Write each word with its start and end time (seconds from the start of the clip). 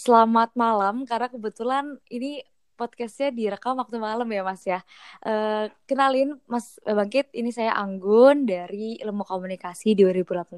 selamat 0.00 0.56
malam 0.56 1.04
karena 1.04 1.28
kebetulan 1.28 2.00
ini 2.08 2.40
podcastnya 2.72 3.28
direkam 3.28 3.76
waktu 3.76 4.00
malam 4.00 4.24
ya 4.32 4.40
Mas 4.40 4.64
ya. 4.64 4.80
Uh, 5.20 5.68
kenalin 5.84 6.40
Mas 6.48 6.80
Bangkit, 6.80 7.28
ini 7.36 7.52
saya 7.52 7.76
Anggun 7.76 8.48
dari 8.48 8.96
Ilmu 8.96 9.28
Komunikasi 9.28 9.92
2018 9.92 10.56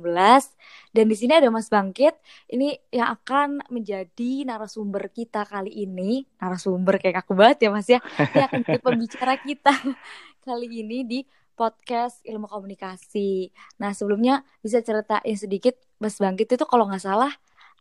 dan 0.94 1.04
di 1.10 1.16
sini 1.18 1.42
ada 1.42 1.50
Mas 1.50 1.66
Bangkit. 1.66 2.14
Ini 2.46 2.94
yang 2.94 3.10
akan 3.18 3.66
menjadi 3.74 4.46
narasumber 4.46 5.10
kita 5.10 5.42
kali 5.42 5.74
ini. 5.82 6.22
Narasumber 6.38 7.02
kayak 7.02 7.26
aku 7.26 7.34
banget 7.34 7.66
ya 7.66 7.70
Mas 7.74 7.90
ya. 7.90 7.98
Ini 7.98 8.46
akan 8.46 8.58
menjadi 8.62 8.82
pembicara 8.86 9.34
kita 9.42 9.74
kali 10.46 10.70
ini 10.70 11.02
di 11.02 11.20
podcast 11.58 12.22
ilmu 12.22 12.46
komunikasi. 12.46 13.50
Nah 13.82 13.90
sebelumnya 13.98 14.46
bisa 14.62 14.78
ceritain 14.78 15.34
sedikit 15.34 15.74
Mas 15.98 16.22
Bangkit 16.22 16.54
itu 16.54 16.64
kalau 16.70 16.86
nggak 16.86 17.02
salah 17.02 17.34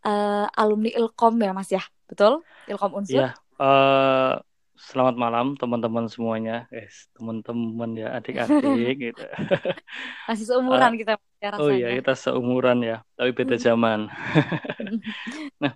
uh, 0.05 0.47
alumni 0.57 0.91
Ilkom 0.93 1.35
ya 1.41 1.51
Mas 1.53 1.69
ya, 1.69 1.83
betul? 2.09 2.41
Ilkom 2.69 3.01
Unsur. 3.01 3.29
Iya, 3.29 3.29
uh, 3.61 4.41
selamat 4.81 5.15
malam 5.15 5.53
teman-teman 5.53 6.09
semuanya, 6.09 6.65
guys, 6.73 7.05
teman-teman 7.13 7.93
ya 7.93 8.17
adik-adik 8.17 8.95
gitu. 9.13 9.25
Masih 10.25 10.45
seumuran 10.49 10.91
uh, 10.93 10.97
kita 10.97 11.13
ya 11.37 11.49
rasanya. 11.53 11.61
Oh 11.61 11.69
iya, 11.69 11.87
kita 12.01 12.13
seumuran 12.17 12.77
ya, 12.81 12.97
tapi 13.13 13.31
beda 13.37 13.55
zaman. 13.61 14.09
nah, 15.61 15.73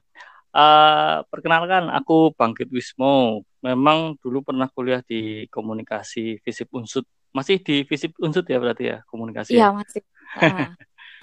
uh, 0.56 1.22
perkenalkan 1.30 1.94
aku 1.94 2.34
Bangkit 2.34 2.70
Wismo. 2.74 3.46
Memang 3.62 4.18
dulu 4.22 4.46
pernah 4.46 4.70
kuliah 4.70 5.02
di 5.06 5.46
komunikasi 5.50 6.42
Visip 6.42 6.70
Unsut. 6.74 7.06
Masih 7.34 7.62
di 7.62 7.86
Visip 7.86 8.14
Unsut 8.22 8.46
ya 8.50 8.58
berarti 8.58 8.84
ya 8.90 8.98
komunikasi? 9.06 9.54
Iya, 9.54 9.70
ya? 9.70 9.76
masih. 9.76 10.02
Uh. 10.42 10.70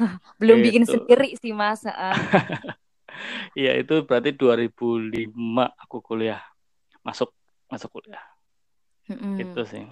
Belum 0.40 0.58
gitu. 0.62 0.66
bikin 0.70 0.84
sendiri 0.86 1.28
sih, 1.38 1.52
Mas. 1.54 1.82
Uh. 1.86 2.14
Iya 3.52 3.78
itu 3.80 4.04
berarti 4.04 4.34
2005 4.34 5.32
aku 5.78 5.96
kuliah 6.00 6.40
masuk 7.02 7.34
masuk 7.68 8.00
kuliah. 8.00 8.22
Mm-hmm. 9.10 9.34
Itu 9.42 9.60
sih. 9.66 9.84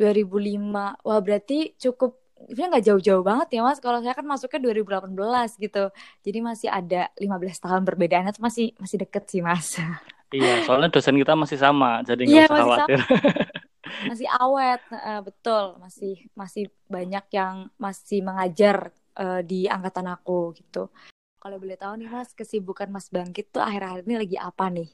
2005. 0.00 1.04
Wah, 1.04 1.20
berarti 1.22 1.76
cukup 1.78 2.18
sebenarnya 2.48 2.68
nggak 2.74 2.86
jauh-jauh 2.90 3.24
banget 3.24 3.48
ya 3.54 3.60
Mas. 3.62 3.78
Kalau 3.78 4.02
saya 4.02 4.14
kan 4.16 4.26
masuknya 4.26 4.60
2018 4.72 5.62
gitu. 5.62 5.84
Jadi 6.24 6.38
masih 6.42 6.68
ada 6.72 7.12
15 7.20 7.64
tahun 7.64 7.82
perbedaannya 7.86 8.32
itu 8.34 8.42
masih 8.42 8.66
masih 8.80 8.96
deket 8.98 9.24
sih 9.30 9.40
Mas. 9.44 9.78
Iya, 10.32 10.64
soalnya 10.64 10.88
dosen 10.88 11.20
kita 11.20 11.36
masih 11.36 11.60
sama, 11.60 12.00
jadi 12.08 12.24
nggak 12.24 12.40
iya, 12.40 12.48
usah 12.48 12.64
khawatir. 12.64 13.00
masih 14.10 14.28
awet, 14.40 14.80
uh, 14.88 15.20
betul. 15.20 15.76
Masih 15.76 16.14
masih 16.32 16.72
banyak 16.88 17.24
yang 17.36 17.68
masih 17.76 18.24
mengajar 18.24 18.96
uh, 19.20 19.44
di 19.44 19.68
angkatan 19.68 20.08
aku 20.08 20.56
gitu. 20.56 20.88
Kalau 21.42 21.58
boleh 21.58 21.74
tahu 21.74 21.98
nih 21.98 22.06
Mas, 22.06 22.30
kesibukan 22.38 22.86
Mas 22.86 23.10
Bangkit 23.10 23.50
tuh 23.50 23.58
akhir-akhir 23.58 24.06
ini 24.06 24.14
lagi 24.14 24.36
apa 24.38 24.70
nih? 24.70 24.86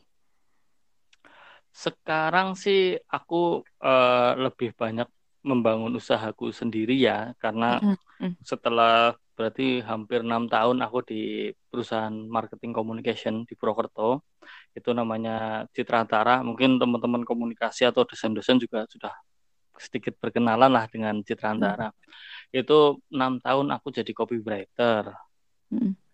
Sekarang 1.69 2.57
sih 2.57 2.97
aku 3.05 3.61
uh, 3.85 4.33
lebih 4.33 4.73
banyak 4.73 5.05
membangun 5.45 5.93
usahaku 6.01 6.49
sendiri 6.49 6.97
ya, 6.97 7.37
karena 7.37 7.77
mm 7.85 7.97
-hmm. 8.01 8.33
setelah 8.41 9.13
berarti 9.37 9.85
hampir 9.85 10.25
enam 10.25 10.49
tahun 10.49 10.81
aku 10.89 11.05
di 11.05 11.53
perusahaan 11.69 12.17
marketing 12.17 12.73
communication 12.73 13.45
di 13.45 13.53
Purwokerto, 13.53 14.25
itu 14.73 14.89
namanya 14.97 15.69
Citra 15.77 16.09
Antara. 16.09 16.41
Mungkin 16.41 16.81
teman-teman 16.81 17.29
komunikasi 17.29 17.93
atau 17.93 18.09
dosen-dosen 18.09 18.57
juga 18.57 18.89
sudah 18.89 19.13
sedikit 19.77 20.17
berkenalan 20.17 20.73
lah 20.73 20.89
dengan 20.89 21.21
Citra 21.21 21.53
Antara. 21.53 21.93
Mm. 21.93 22.65
Itu 22.65 23.05
enam 23.13 23.37
tahun 23.37 23.69
aku 23.69 23.93
jadi 23.93 24.17
copywriter. 24.17 25.13
Mm 25.69 26.08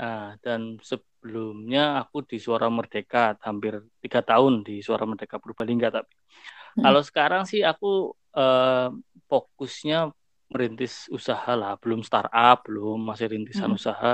Nah, 0.00 0.32
dan 0.40 0.80
sebelumnya 0.80 2.00
aku 2.00 2.24
di 2.24 2.40
Suara 2.40 2.72
Merdeka 2.72 3.36
hampir 3.44 3.84
tiga 4.00 4.24
tahun 4.24 4.64
di 4.64 4.80
Suara 4.80 5.04
Merdeka 5.04 5.36
Purbalingga 5.36 5.92
tapi 5.92 6.16
hmm. 6.16 6.80
kalau 6.80 7.04
sekarang 7.04 7.42
sih 7.44 7.60
aku 7.60 8.16
eh, 8.32 8.88
fokusnya 9.28 10.08
merintis 10.50 11.06
usaha 11.14 11.54
lah, 11.54 11.78
belum 11.78 12.02
startup, 12.02 12.66
belum 12.66 12.98
masih 13.06 13.30
rintisan 13.30 13.70
hmm. 13.70 13.78
usaha 13.78 14.12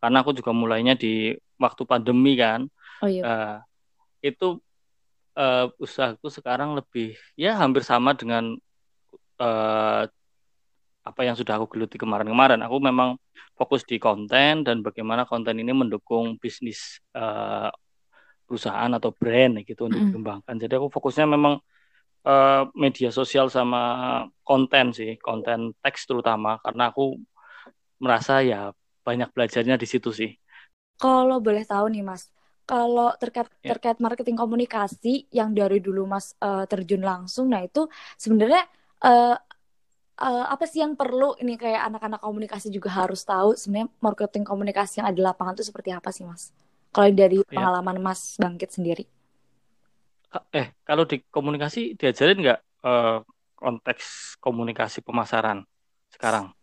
karena 0.00 0.16
aku 0.24 0.32
juga 0.32 0.54
mulainya 0.56 0.96
di 0.96 1.36
waktu 1.60 1.82
pandemi 1.84 2.40
kan. 2.40 2.64
Oh 3.04 3.08
iya. 3.10 3.22
Uh, 3.22 3.58
itu 4.24 4.48
uh, 5.36 5.68
usahaku 5.76 6.32
sekarang 6.32 6.72
lebih 6.72 7.12
ya 7.36 7.60
hampir 7.60 7.84
sama 7.84 8.16
dengan 8.16 8.56
uh, 9.36 10.08
apa 11.04 11.20
yang 11.20 11.36
sudah 11.36 11.60
aku 11.60 11.76
geluti 11.76 12.00
kemarin-kemarin. 12.00 12.64
Aku 12.64 12.80
memang 12.80 13.20
fokus 13.52 13.84
di 13.84 14.00
konten 14.00 14.64
dan 14.64 14.80
bagaimana 14.80 15.28
konten 15.28 15.60
ini 15.60 15.70
mendukung 15.70 16.40
bisnis 16.40 16.98
uh, 17.12 17.68
perusahaan 18.48 18.90
atau 18.96 19.12
brand 19.12 19.60
gitu 19.62 19.86
untuk 19.88 20.00
mm. 20.00 20.06
dikembangkan. 20.10 20.54
Jadi 20.56 20.72
aku 20.80 20.88
fokusnya 20.88 21.28
memang 21.28 21.60
uh, 22.24 22.62
media 22.72 23.12
sosial 23.12 23.52
sama 23.52 24.24
konten 24.40 24.96
sih, 24.96 25.20
konten 25.20 25.76
teks 25.84 26.08
terutama 26.08 26.56
karena 26.64 26.90
aku 26.90 27.20
merasa 28.00 28.40
ya 28.40 28.72
banyak 29.04 29.28
belajarnya 29.30 29.76
di 29.76 29.86
situ 29.86 30.10
sih. 30.10 30.32
Kalau 30.96 31.38
boleh 31.38 31.68
tahu 31.68 31.92
nih 31.92 32.00
Mas, 32.00 32.32
kalau 32.64 33.12
terkait 33.20 33.48
ya. 33.60 33.76
terkait 33.76 34.00
marketing 34.00 34.40
komunikasi 34.40 35.28
yang 35.28 35.52
dari 35.52 35.84
dulu 35.84 36.08
Mas 36.08 36.32
uh, 36.40 36.64
terjun 36.64 37.04
langsung, 37.04 37.52
nah 37.52 37.60
itu 37.60 37.84
sebenarnya 38.16 38.64
uh, 39.04 39.36
uh, 40.20 40.46
apa 40.50 40.64
sih 40.68 40.82
yang 40.82 40.94
perlu 40.94 41.34
ini 41.42 41.58
kayak 41.58 41.90
anak-anak 41.90 42.20
komunikasi 42.22 42.70
juga 42.70 42.92
harus 42.92 43.26
tahu 43.26 43.58
sebenarnya 43.58 43.90
marketing 43.98 44.44
komunikasi 44.46 45.02
yang 45.02 45.10
ada 45.10 45.16
di 45.16 45.24
lapangan 45.24 45.54
itu 45.58 45.66
seperti 45.66 45.90
apa 45.90 46.14
sih 46.14 46.22
mas? 46.22 46.54
Kalau 46.94 47.10
dari 47.10 47.42
ya. 47.42 47.48
pengalaman 47.50 47.98
mas 47.98 48.38
bangkit 48.38 48.70
sendiri? 48.70 49.04
Eh 50.54 50.74
kalau 50.86 51.06
di 51.06 51.22
komunikasi 51.30 51.98
diajarin 51.98 52.38
nggak 52.42 52.60
uh, 52.86 53.18
konteks 53.58 54.38
komunikasi 54.38 55.02
pemasaran 55.02 55.66
sekarang? 56.10 56.54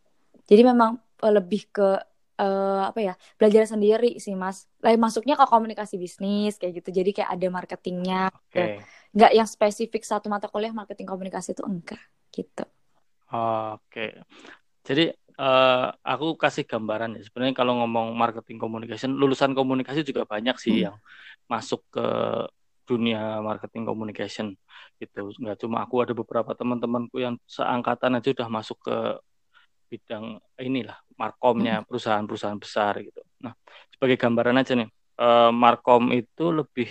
Jadi 0.47 0.61
memang 0.63 0.99
uh, 0.99 1.31
lebih 1.31 1.67
ke 1.71 1.99
uh, 2.39 2.83
apa 2.87 2.99
ya 2.99 3.13
belajar 3.35 3.67
sendiri 3.67 4.19
sih 4.19 4.35
mas. 4.35 4.67
Lain 4.79 4.99
masuknya 4.99 5.35
ke 5.35 5.45
komunikasi 5.47 5.99
bisnis 5.99 6.55
kayak 6.55 6.83
gitu. 6.83 7.03
Jadi 7.03 7.11
kayak 7.15 7.31
ada 7.31 7.47
marketingnya. 7.51 8.31
Okay. 8.51 8.83
Nggak 9.11 9.31
yang 9.35 9.47
spesifik 9.47 10.03
satu 10.07 10.31
mata 10.31 10.47
kuliah 10.47 10.71
marketing 10.71 11.07
komunikasi 11.07 11.51
itu 11.55 11.63
enggak 11.67 11.99
gitu. 12.31 12.63
Oke. 13.31 14.19
Jadi 14.83 15.13
uh, 15.39 15.87
aku 16.03 16.35
kasih 16.35 16.67
gambaran 16.67 17.15
ya. 17.17 17.21
Sebenarnya 17.23 17.55
kalau 17.55 17.79
ngomong 17.83 18.11
marketing 18.13 18.59
communication, 18.59 19.15
lulusan 19.15 19.55
komunikasi 19.55 20.03
juga 20.03 20.27
banyak 20.27 20.55
sih 20.59 20.81
hmm. 20.81 20.83
yang 20.89 20.95
masuk 21.47 21.83
ke 21.91 22.05
dunia 22.83 23.39
marketing 23.39 23.87
communication 23.87 24.47
gitu. 24.99 25.31
Nggak 25.39 25.63
cuma 25.63 25.85
aku 25.85 26.03
ada 26.03 26.13
beberapa 26.13 26.51
teman-temanku 26.51 27.23
yang 27.23 27.39
seangkatan 27.47 28.19
aja 28.19 28.29
udah 28.35 28.49
masuk 28.51 28.77
ke 28.83 28.97
bidang 29.91 30.39
inilah 30.55 30.95
markomnya 31.19 31.83
hmm. 31.83 31.87
perusahaan-perusahaan 31.87 32.59
besar 32.59 32.99
gitu. 33.03 33.21
Nah, 33.43 33.51
sebagai 33.91 34.15
gambaran 34.15 34.59
aja 34.59 34.73
nih, 34.75 34.89
uh, 35.19 35.51
markom 35.51 36.15
itu 36.15 36.51
lebih 36.51 36.87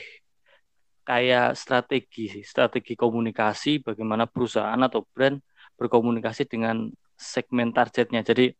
kayak 1.04 1.56
strategi 1.56 2.28
sih, 2.28 2.44
strategi 2.44 2.94
komunikasi 2.94 3.82
bagaimana 3.82 4.28
perusahaan 4.28 4.78
atau 4.78 5.02
brand 5.10 5.40
berkomunikasi 5.80 6.44
dengan 6.44 6.92
segmen 7.16 7.72
targetnya. 7.72 8.20
Jadi 8.20 8.52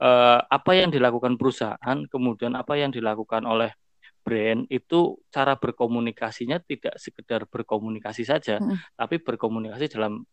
eh, 0.00 0.40
apa 0.40 0.72
yang 0.72 0.88
dilakukan 0.88 1.36
perusahaan, 1.36 1.98
kemudian 2.08 2.56
apa 2.56 2.80
yang 2.80 2.88
dilakukan 2.88 3.44
oleh 3.44 3.76
brand 4.24 4.64
itu 4.72 5.20
cara 5.28 5.60
berkomunikasinya 5.60 6.62
tidak 6.64 6.96
sekedar 6.96 7.44
berkomunikasi 7.44 8.24
saja, 8.24 8.56
hmm. 8.56 8.96
tapi 8.96 9.20
berkomunikasi 9.20 9.92
dalam 9.92 10.24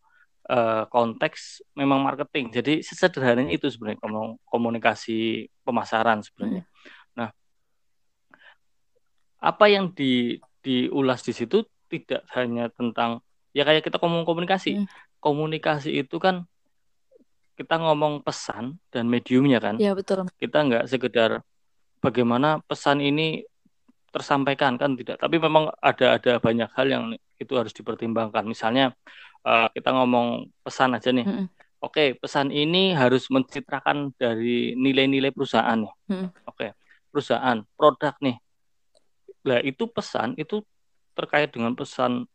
eh, 0.47 0.83
konteks 0.87 1.67
memang 1.75 1.99
marketing. 2.07 2.55
Jadi 2.55 2.73
sesederhananya 2.79 3.51
itu 3.51 3.67
sebenarnya 3.67 3.99
komunikasi 4.47 5.51
pemasaran 5.67 6.23
sebenarnya. 6.23 6.63
Hmm. 6.63 7.19
Nah, 7.19 7.29
apa 9.43 9.65
yang 9.67 9.91
di 9.91 10.39
diulas 10.63 11.19
di 11.27 11.35
situ 11.35 11.67
tidak 11.89 12.23
hanya 12.37 12.69
tentang 12.71 13.19
ya 13.49 13.65
kayak 13.65 13.81
kita 13.81 13.97
ngomong 13.97 14.23
komunikasi, 14.23 14.79
hmm 14.79 15.08
komunikasi 15.19 16.03
itu 16.03 16.17
kan 16.17 16.47
kita 17.59 17.75
ngomong 17.75 18.23
pesan 18.23 18.79
dan 18.87 19.11
mediumnya 19.11 19.59
kan. 19.59 19.75
Iya 19.75 19.91
betul. 19.91 20.23
Kita 20.39 20.63
nggak 20.63 20.87
sekedar 20.87 21.43
bagaimana 21.99 22.63
pesan 22.63 23.03
ini 23.03 23.43
tersampaikan 24.15 24.79
kan 24.79 24.95
tidak. 24.95 25.19
Tapi 25.19 25.37
memang 25.37 25.67
ada 25.83 26.15
ada 26.15 26.39
banyak 26.39 26.71
hal 26.71 26.87
yang 26.87 27.03
itu 27.35 27.53
harus 27.59 27.75
dipertimbangkan. 27.75 28.47
Misalnya 28.47 28.95
uh, 29.43 29.67
kita 29.75 29.91
ngomong 29.91 30.47
pesan 30.63 30.95
aja 30.95 31.11
nih. 31.11 31.27
Mm 31.27 31.35
-mm. 31.35 31.47
Oke, 31.79 32.11
pesan 32.19 32.51
ini 32.51 32.91
harus 32.91 33.31
mencitrakan 33.31 34.11
dari 34.19 34.75
nilai-nilai 34.75 35.31
perusahaan 35.31 35.79
nih. 35.79 35.93
Mm. 36.11 36.27
Oke, 36.43 36.75
perusahaan, 37.11 37.63
produk 37.79 38.15
nih. 38.19 38.35
Nah 39.47 39.59
itu 39.63 39.87
pesan 39.87 40.35
itu 40.35 40.59
terkait 41.15 41.51
dengan 41.51 41.75
pesan 41.75 42.27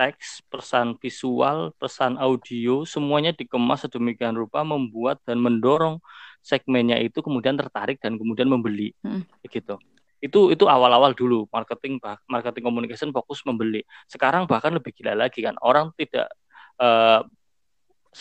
teks, 0.00 0.40
pesan 0.48 0.96
visual, 0.96 1.76
pesan 1.76 2.16
audio, 2.16 2.88
semuanya 2.88 3.36
dikemas 3.36 3.84
sedemikian 3.84 4.32
rupa 4.32 4.64
membuat 4.64 5.20
dan 5.28 5.36
mendorong 5.36 6.00
segmennya 6.40 6.96
itu 7.04 7.20
kemudian 7.20 7.60
tertarik 7.60 8.00
dan 8.00 8.16
kemudian 8.16 8.48
membeli, 8.48 8.96
hmm. 9.04 9.28
gitu. 9.44 9.76
itu 10.20 10.52
itu 10.52 10.64
awal-awal 10.68 11.16
dulu 11.16 11.48
marketing 11.48 11.96
marketing 12.28 12.60
communication 12.60 13.08
fokus 13.08 13.40
membeli 13.48 13.80
sekarang 14.04 14.44
bahkan 14.44 14.68
lebih 14.68 14.92
gila 14.92 15.16
lagi 15.16 15.40
kan 15.40 15.56
orang 15.64 15.96
tidak 15.96 16.28
uh, 16.76 17.24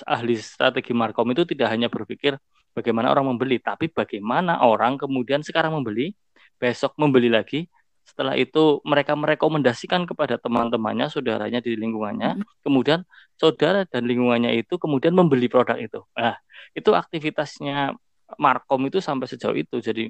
ahli 0.07 0.39
strategi 0.39 0.95
markom 0.95 1.27
itu 1.35 1.43
tidak 1.43 1.67
hanya 1.75 1.91
berpikir 1.91 2.39
bagaimana 2.71 3.11
orang 3.11 3.35
membeli 3.35 3.59
tapi 3.59 3.91
bagaimana 3.91 4.63
orang 4.63 4.95
kemudian 4.95 5.43
sekarang 5.43 5.75
membeli 5.75 6.15
besok 6.55 6.95
membeli 6.95 7.27
lagi 7.27 7.67
setelah 8.09 8.33
itu 8.33 8.81
mereka 8.81 9.13
merekomendasikan 9.13 10.09
kepada 10.09 10.41
teman-temannya 10.41 11.13
saudaranya 11.13 11.61
di 11.61 11.77
lingkungannya. 11.77 12.41
Hmm. 12.41 12.45
kemudian 12.65 13.05
saudara 13.37 13.85
dan 13.85 14.09
lingkungannya 14.09 14.57
itu 14.57 14.75
kemudian 14.81 15.13
membeli 15.13 15.47
produk 15.47 15.77
itu. 15.77 16.01
Nah 16.17 16.35
itu 16.73 16.89
aktivitasnya 16.91 17.93
markom 18.41 18.81
itu 18.89 18.97
sampai 18.99 19.29
sejauh 19.29 19.55
itu. 19.55 19.77
Jadi 19.79 20.09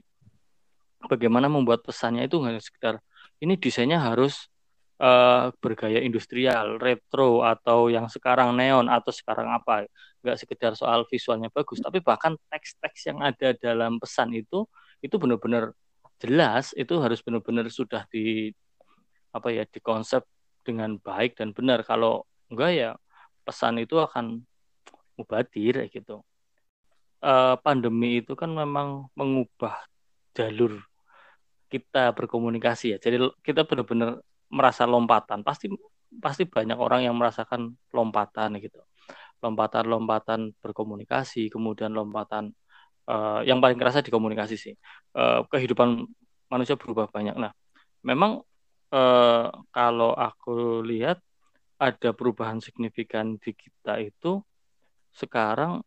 bagaimana 1.06 1.52
membuat 1.52 1.84
pesannya 1.84 2.28
itu 2.28 2.40
hanya 2.44 2.60
sekedar 2.60 3.00
ini 3.40 3.56
desainnya 3.56 4.00
harus 4.00 4.48
uh, 5.00 5.52
bergaya 5.64 6.04
industrial, 6.04 6.78
retro 6.78 7.44
atau 7.48 7.88
yang 7.88 8.12
sekarang 8.12 8.52
neon 8.56 8.92
atau 8.92 9.12
sekarang 9.16 9.48
apa, 9.48 9.88
nggak 10.20 10.38
sekedar 10.38 10.76
soal 10.76 11.08
visualnya 11.08 11.48
bagus, 11.50 11.80
tapi 11.80 12.04
bahkan 12.04 12.36
teks-teks 12.52 13.08
yang 13.08 13.24
ada 13.24 13.56
dalam 13.56 13.98
pesan 13.98 14.36
itu 14.36 14.68
itu 15.00 15.16
benar-benar 15.16 15.72
jelas, 16.20 16.76
itu 16.76 16.94
harus 17.00 17.24
benar-benar 17.24 17.66
sudah 17.72 18.04
di 18.12 18.52
apa 19.32 19.50
ya 19.54 19.64
dikonsep 19.66 20.26
dengan 20.68 21.00
baik 21.00 21.40
dan 21.40 21.56
benar. 21.56 21.82
Kalau 21.88 22.28
enggak 22.52 22.72
ya 22.76 22.90
pesan 23.48 23.82
itu 23.82 23.98
akan 23.98 24.44
mubadir 25.18 25.88
gitu. 25.90 26.22
Uh, 27.20 27.60
pandemi 27.60 28.24
itu 28.24 28.32
kan 28.32 28.48
memang 28.48 29.12
mengubah 29.12 29.76
jalur 30.32 30.80
kita 31.68 32.16
berkomunikasi 32.16 32.96
ya. 32.96 32.98
Jadi 32.98 33.28
kita 33.44 33.68
benar-benar 33.68 34.24
merasa 34.50 34.88
lompatan. 34.88 35.46
Pasti 35.46 35.70
pasti 36.10 36.44
banyak 36.50 36.76
orang 36.80 37.06
yang 37.06 37.16
merasakan 37.16 37.78
lompatan 37.94 38.58
gitu. 38.58 38.82
Lompatan-lompatan 39.40 40.52
berkomunikasi, 40.60 41.48
kemudian 41.48 41.96
lompatan 41.96 42.52
uh, 43.10 43.42
yang 43.42 43.58
paling 43.58 43.76
kerasa 43.82 44.06
di 44.06 44.14
komunikasi 44.14 44.56
sih. 44.56 44.74
Uh, 45.18 45.42
kehidupan 45.50 46.06
manusia 46.54 46.78
berubah 46.78 47.10
banyak. 47.10 47.34
Nah, 47.34 47.50
memang 48.06 48.46
uh, 48.94 49.48
kalau 49.74 50.14
aku 50.14 50.86
lihat 50.86 51.18
ada 51.82 52.14
perubahan 52.14 52.62
signifikan 52.62 53.42
di 53.42 53.58
kita 53.58 53.98
itu 53.98 54.46
sekarang 55.10 55.82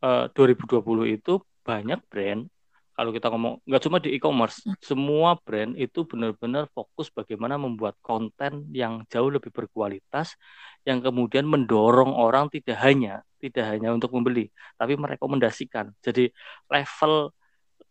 uh, 0.00 0.26
2020 0.32 1.18
itu 1.20 1.42
banyak 1.62 2.00
brand 2.08 2.48
kalau 2.92 3.08
kita 3.08 3.32
ngomong 3.32 3.64
nggak 3.64 3.82
cuma 3.88 3.98
di 4.04 4.12
e-commerce, 4.12 4.68
hmm. 4.68 4.76
semua 4.84 5.34
brand 5.40 5.72
itu 5.80 6.04
benar-benar 6.04 6.68
fokus 6.76 7.08
bagaimana 7.08 7.56
membuat 7.56 7.96
konten 8.04 8.68
yang 8.68 9.08
jauh 9.08 9.32
lebih 9.32 9.48
berkualitas, 9.48 10.36
yang 10.84 11.00
kemudian 11.00 11.48
mendorong 11.48 12.12
orang 12.12 12.52
tidak 12.52 12.76
hanya 12.84 13.24
tidak 13.42 13.64
hanya 13.74 13.90
untuk 13.90 14.14
membeli, 14.14 14.46
tapi 14.78 14.94
merekomendasikan. 14.94 15.90
Jadi 15.98 16.30
level 16.70 17.34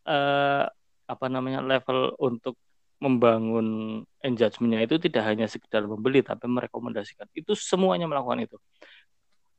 eh, 0.07 0.63
apa 1.11 1.25
namanya 1.27 1.59
level 1.59 2.15
untuk 2.23 2.55
membangun 3.01 3.99
engagementnya 4.21 4.85
itu 4.85 4.95
tidak 5.01 5.23
hanya 5.27 5.49
sekedar 5.49 5.83
membeli, 5.83 6.23
tapi 6.23 6.45
merekomendasikan. 6.47 7.27
Itu 7.35 7.57
semuanya 7.57 8.07
melakukan 8.07 8.45
itu. 8.45 8.57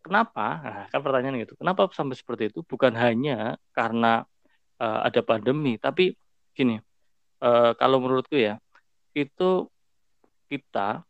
Kenapa? 0.02 0.46
Nah, 0.62 0.86
kan 0.90 1.00
pertanyaan 1.02 1.42
gitu. 1.42 1.54
Kenapa 1.58 1.90
sampai 1.90 2.14
seperti 2.18 2.54
itu? 2.54 2.62
Bukan 2.66 2.94
hanya 2.94 3.58
karena 3.74 4.26
uh, 4.78 5.00
ada 5.06 5.22
pandemi. 5.22 5.78
Tapi 5.78 6.14
gini, 6.54 6.78
uh, 7.42 7.74
kalau 7.74 7.98
menurutku 8.02 8.38
ya, 8.38 8.58
itu 9.14 9.66
kita 10.46 11.02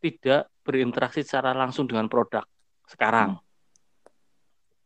tidak 0.00 0.48
berinteraksi 0.64 1.20
secara 1.24 1.52
langsung 1.56 1.88
dengan 1.88 2.08
produk 2.08 2.44
sekarang. 2.88 3.36
Hmm. 3.36 3.49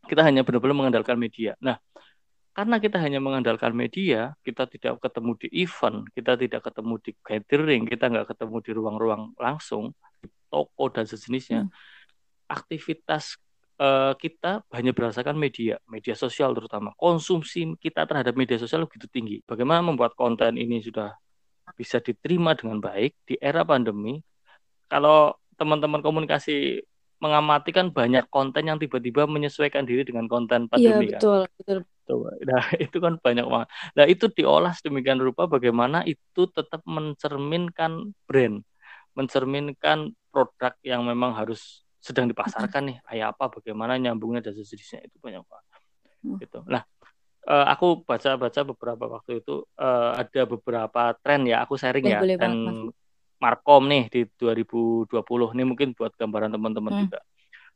Kita 0.04 0.22
hanya 0.22 0.44
benar-benar 0.46 0.76
mengandalkan 0.76 1.16
media. 1.16 1.56
Nah, 1.58 1.80
karena 2.54 2.78
kita 2.78 3.02
hanya 3.02 3.18
mengandalkan 3.18 3.74
media, 3.74 4.38
kita 4.46 4.70
tidak 4.70 5.02
ketemu 5.02 5.34
di 5.42 5.48
event, 5.66 6.06
kita 6.14 6.38
tidak 6.38 6.62
ketemu 6.62 6.94
di 7.02 7.12
gathering, 7.18 7.82
kita 7.82 8.04
nggak 8.06 8.26
ketemu 8.30 8.56
di 8.62 8.70
ruang-ruang 8.70 9.22
langsung, 9.34 9.90
di 10.22 10.30
toko 10.46 10.86
dan 10.94 11.02
sejenisnya. 11.02 11.66
Hmm. 11.66 11.74
Aktivitas 12.46 13.42
uh, 13.82 14.14
kita 14.14 14.62
hanya 14.70 14.94
berdasarkan 14.94 15.34
media, 15.34 15.82
media 15.90 16.14
sosial 16.14 16.54
terutama. 16.54 16.94
Konsumsi 16.94 17.74
kita 17.82 18.06
terhadap 18.06 18.38
media 18.38 18.54
sosial 18.54 18.86
begitu 18.86 19.10
tinggi. 19.10 19.42
Bagaimana 19.42 19.82
membuat 19.82 20.14
konten 20.14 20.54
ini 20.54 20.78
sudah 20.78 21.10
bisa 21.74 21.98
diterima 21.98 22.54
dengan 22.54 22.78
baik 22.78 23.18
di 23.26 23.34
era 23.42 23.66
pandemi? 23.66 24.22
Kalau 24.86 25.34
teman-teman 25.58 25.98
komunikasi 25.98 26.86
mengamati 27.24 27.72
kan 27.72 27.88
banyak 27.88 28.28
konten 28.28 28.68
yang 28.68 28.76
tiba-tiba 28.76 29.24
menyesuaikan 29.24 29.88
diri 29.88 30.04
dengan 30.04 30.28
konten 30.28 30.68
iya, 30.68 30.92
pandemi 30.92 31.08
iya, 31.08 31.16
betul, 31.16 31.40
kan. 31.64 31.80
betul. 31.80 32.18
Nah, 32.44 32.64
itu 32.84 32.96
kan 33.00 33.14
banyak 33.16 33.46
banget. 33.48 33.68
Nah, 33.96 34.04
itu 34.04 34.24
diolah 34.28 34.76
sedemikian 34.76 35.24
rupa 35.24 35.48
bagaimana 35.48 36.04
itu 36.04 36.44
tetap 36.52 36.84
mencerminkan 36.84 38.12
brand, 38.28 38.60
mencerminkan 39.16 40.12
produk 40.28 40.76
yang 40.84 41.08
memang 41.08 41.32
harus 41.32 41.84
sedang 42.04 42.28
dipasarkan 42.28 42.82
nih 42.92 42.98
kayak 43.08 43.32
apa 43.32 43.48
bagaimana 43.48 43.96
nyambungnya 43.96 44.44
dan 44.44 44.52
sejenisnya 44.52 45.08
itu 45.08 45.16
banyak 45.24 45.40
banget 45.40 45.80
hmm. 46.20 46.36
gitu 46.36 46.60
nah 46.68 46.84
uh, 47.48 47.64
aku 47.72 48.04
baca-baca 48.04 48.60
beberapa 48.60 49.04
waktu 49.08 49.40
itu 49.40 49.64
uh, 49.80 50.12
ada 50.12 50.44
beberapa 50.44 51.16
tren 51.24 51.48
ya 51.48 51.64
aku 51.64 51.80
sharing 51.80 52.04
ya, 52.04 52.20
ya 52.20 52.36
tren 52.36 52.92
Markom 53.38 53.86
nih 53.90 54.08
di 54.08 54.20
2020 54.38 55.10
ini 55.54 55.64
mungkin 55.66 55.88
buat 55.92 56.14
gambaran 56.14 56.54
teman-teman 56.54 56.92
hmm. 56.92 57.02
juga 57.06 57.20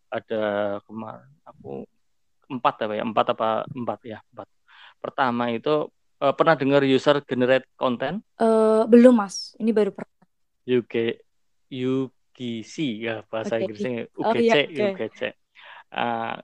ada 0.09 0.43
kemarin 0.89 1.29
aku 1.45 1.85
empat 2.49 2.75
apa 2.89 2.93
ya 2.97 3.05
empat 3.05 3.27
apa 3.37 3.49
empat 3.69 4.01
ya 4.09 4.19
empat 4.33 4.49
pertama 4.99 5.53
itu 5.53 5.93
uh, 6.25 6.33
pernah 6.33 6.57
dengar 6.57 6.81
user 6.81 7.21
generate 7.29 7.69
content 7.77 8.25
uh, 8.41 8.89
belum 8.89 9.21
mas 9.21 9.53
ini 9.61 9.69
baru 9.75 9.93
pernah 9.93 10.17
UK 10.65 11.21
U 11.85 12.09
UGC 12.39 13.03
ya 13.03 13.27
bahasa 13.27 13.59
okay. 13.59 13.67
Inggrisnya 13.67 14.07
UGC 14.15 14.23
oh, 14.23 14.35
iya, 14.39 14.55
okay. 14.55 14.91
UGC. 14.95 15.21
Uh, 15.91 16.35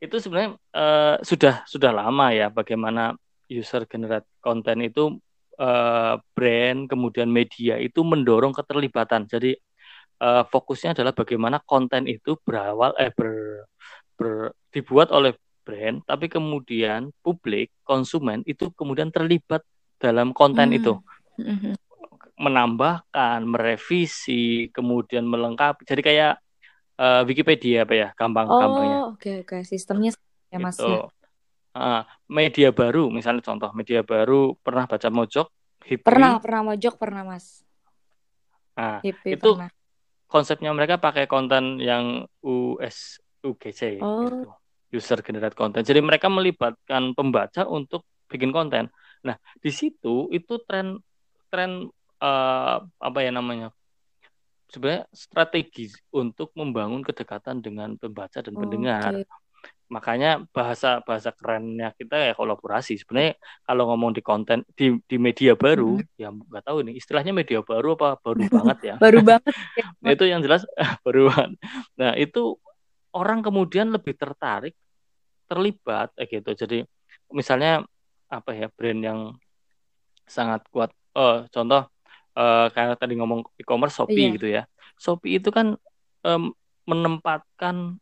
itu 0.00 0.16
sebenarnya 0.18 0.50
uh, 0.72 1.16
sudah 1.20 1.54
sudah 1.68 1.92
lama 1.92 2.32
ya 2.32 2.48
bagaimana 2.48 3.12
user 3.52 3.84
generate 3.84 4.26
konten 4.40 4.80
itu 4.80 5.20
uh, 5.58 6.20
brand 6.32 6.88
kemudian 6.88 7.28
media 7.28 7.76
itu 7.80 8.00
mendorong 8.04 8.52
keterlibatan. 8.52 9.26
Jadi 9.26 9.56
uh, 10.22 10.44
fokusnya 10.46 10.96
adalah 10.96 11.12
bagaimana 11.12 11.60
konten 11.64 12.08
itu 12.08 12.38
berawal 12.44 12.96
eh 12.96 13.12
ber, 13.12 13.64
ber 14.16 14.56
dibuat 14.72 15.12
oleh 15.12 15.36
brand 15.62 16.02
tapi 16.02 16.26
kemudian 16.26 17.14
publik 17.22 17.70
konsumen 17.86 18.42
itu 18.50 18.74
kemudian 18.74 19.14
terlibat 19.14 19.62
dalam 20.00 20.34
konten 20.34 20.72
hmm. 20.74 20.78
itu. 20.78 20.94
Hmm 21.38 21.74
menambahkan, 22.42 23.46
merevisi, 23.46 24.66
kemudian 24.74 25.22
melengkapi. 25.22 25.86
Jadi 25.86 26.02
kayak 26.02 26.42
uh, 26.98 27.22
Wikipedia 27.22 27.86
apa 27.86 27.94
ya, 27.94 28.08
gampang-gampangnya. 28.18 28.98
Oh, 29.06 29.14
oke 29.14 29.22
okay, 29.22 29.34
oke, 29.46 29.48
okay. 29.54 29.62
sistemnya 29.62 30.10
ya 30.50 30.58
Mas. 30.58 30.74
Gitu. 30.74 31.06
Uh, 31.72 32.04
media 32.28 32.68
baru, 32.68 33.08
misalnya 33.08 33.40
contoh 33.40 33.72
media 33.72 34.04
baru 34.04 34.52
pernah 34.60 34.84
baca 34.84 35.08
Mojok? 35.08 35.48
Hipwi. 35.82 36.04
Pernah, 36.04 36.38
pernah 36.38 36.62
Mojok 36.68 36.94
pernah 37.00 37.22
Mas. 37.24 37.64
Nah, 38.76 39.00
Hipwi 39.00 39.40
itu 39.40 39.50
pernah. 39.56 39.70
konsepnya 40.28 40.70
mereka 40.72 41.00
pakai 41.00 41.24
konten 41.24 41.80
yang 41.80 42.28
US 42.44 43.20
UGC 43.42 43.98
oh. 44.04 44.28
gitu. 44.28 44.48
User 44.92 45.24
generate 45.24 45.56
content. 45.56 45.82
Jadi 45.82 46.04
mereka 46.04 46.28
melibatkan 46.28 47.16
pembaca 47.16 47.64
untuk 47.64 48.04
bikin 48.28 48.52
konten. 48.52 48.92
Nah, 49.24 49.36
di 49.56 49.72
situ 49.72 50.28
itu 50.28 50.60
tren 50.68 51.00
tren 51.48 51.88
uh, 52.20 52.76
apa 53.00 53.18
ya 53.24 53.32
namanya 53.32 53.72
sebenarnya 54.72 55.04
strategi 55.12 55.92
untuk 56.16 56.56
membangun 56.56 57.04
kedekatan 57.04 57.60
dengan 57.60 58.00
pembaca 58.00 58.40
dan 58.40 58.56
pendengar. 58.56 59.12
Okay. 59.20 59.24
Makanya 59.92 60.48
bahasa 60.56 61.04
bahasa 61.04 61.36
kerennya 61.36 61.92
kita 61.92 62.16
ya 62.16 62.32
kolaborasi. 62.32 62.96
Sebenarnya 62.96 63.36
kalau 63.68 63.92
ngomong 63.92 64.16
di 64.16 64.24
konten 64.24 64.64
di 64.72 64.96
di 65.04 65.16
media 65.20 65.52
baru, 65.52 66.00
hmm. 66.00 66.16
ya 66.16 66.32
nggak 66.32 66.64
tahu 66.64 66.80
ini 66.80 66.96
istilahnya 66.96 67.36
media 67.36 67.60
baru 67.60 67.92
apa 68.00 68.16
baru 68.24 68.40
banget 68.56 68.78
ya. 68.80 68.94
baru 68.96 69.20
banget. 69.20 69.52
nah, 70.02 70.10
itu 70.16 70.24
yang 70.24 70.40
jelas 70.40 70.64
baru 71.04 71.28
banget. 71.28 71.50
Nah 72.00 72.16
itu 72.16 72.56
orang 73.12 73.44
kemudian 73.44 73.92
lebih 73.92 74.16
tertarik 74.16 74.72
terlibat 75.44 76.08
eh, 76.16 76.24
gitu. 76.24 76.56
Jadi 76.56 76.88
misalnya 77.28 77.84
apa 78.32 78.56
ya 78.56 78.72
brand 78.72 79.00
yang 79.04 79.20
sangat 80.24 80.64
kuat. 80.72 80.88
Oh, 81.12 81.44
contoh 81.52 81.92
uh, 82.40 82.66
karena 82.72 82.96
tadi 82.96 83.20
ngomong 83.20 83.44
e-commerce 83.60 84.00
Shopee 84.00 84.16
iya. 84.16 84.34
gitu 84.40 84.48
ya. 84.48 84.62
Shopee 84.96 85.36
itu 85.36 85.52
kan 85.52 85.76
um, 86.24 86.56
menempatkan 86.88 88.00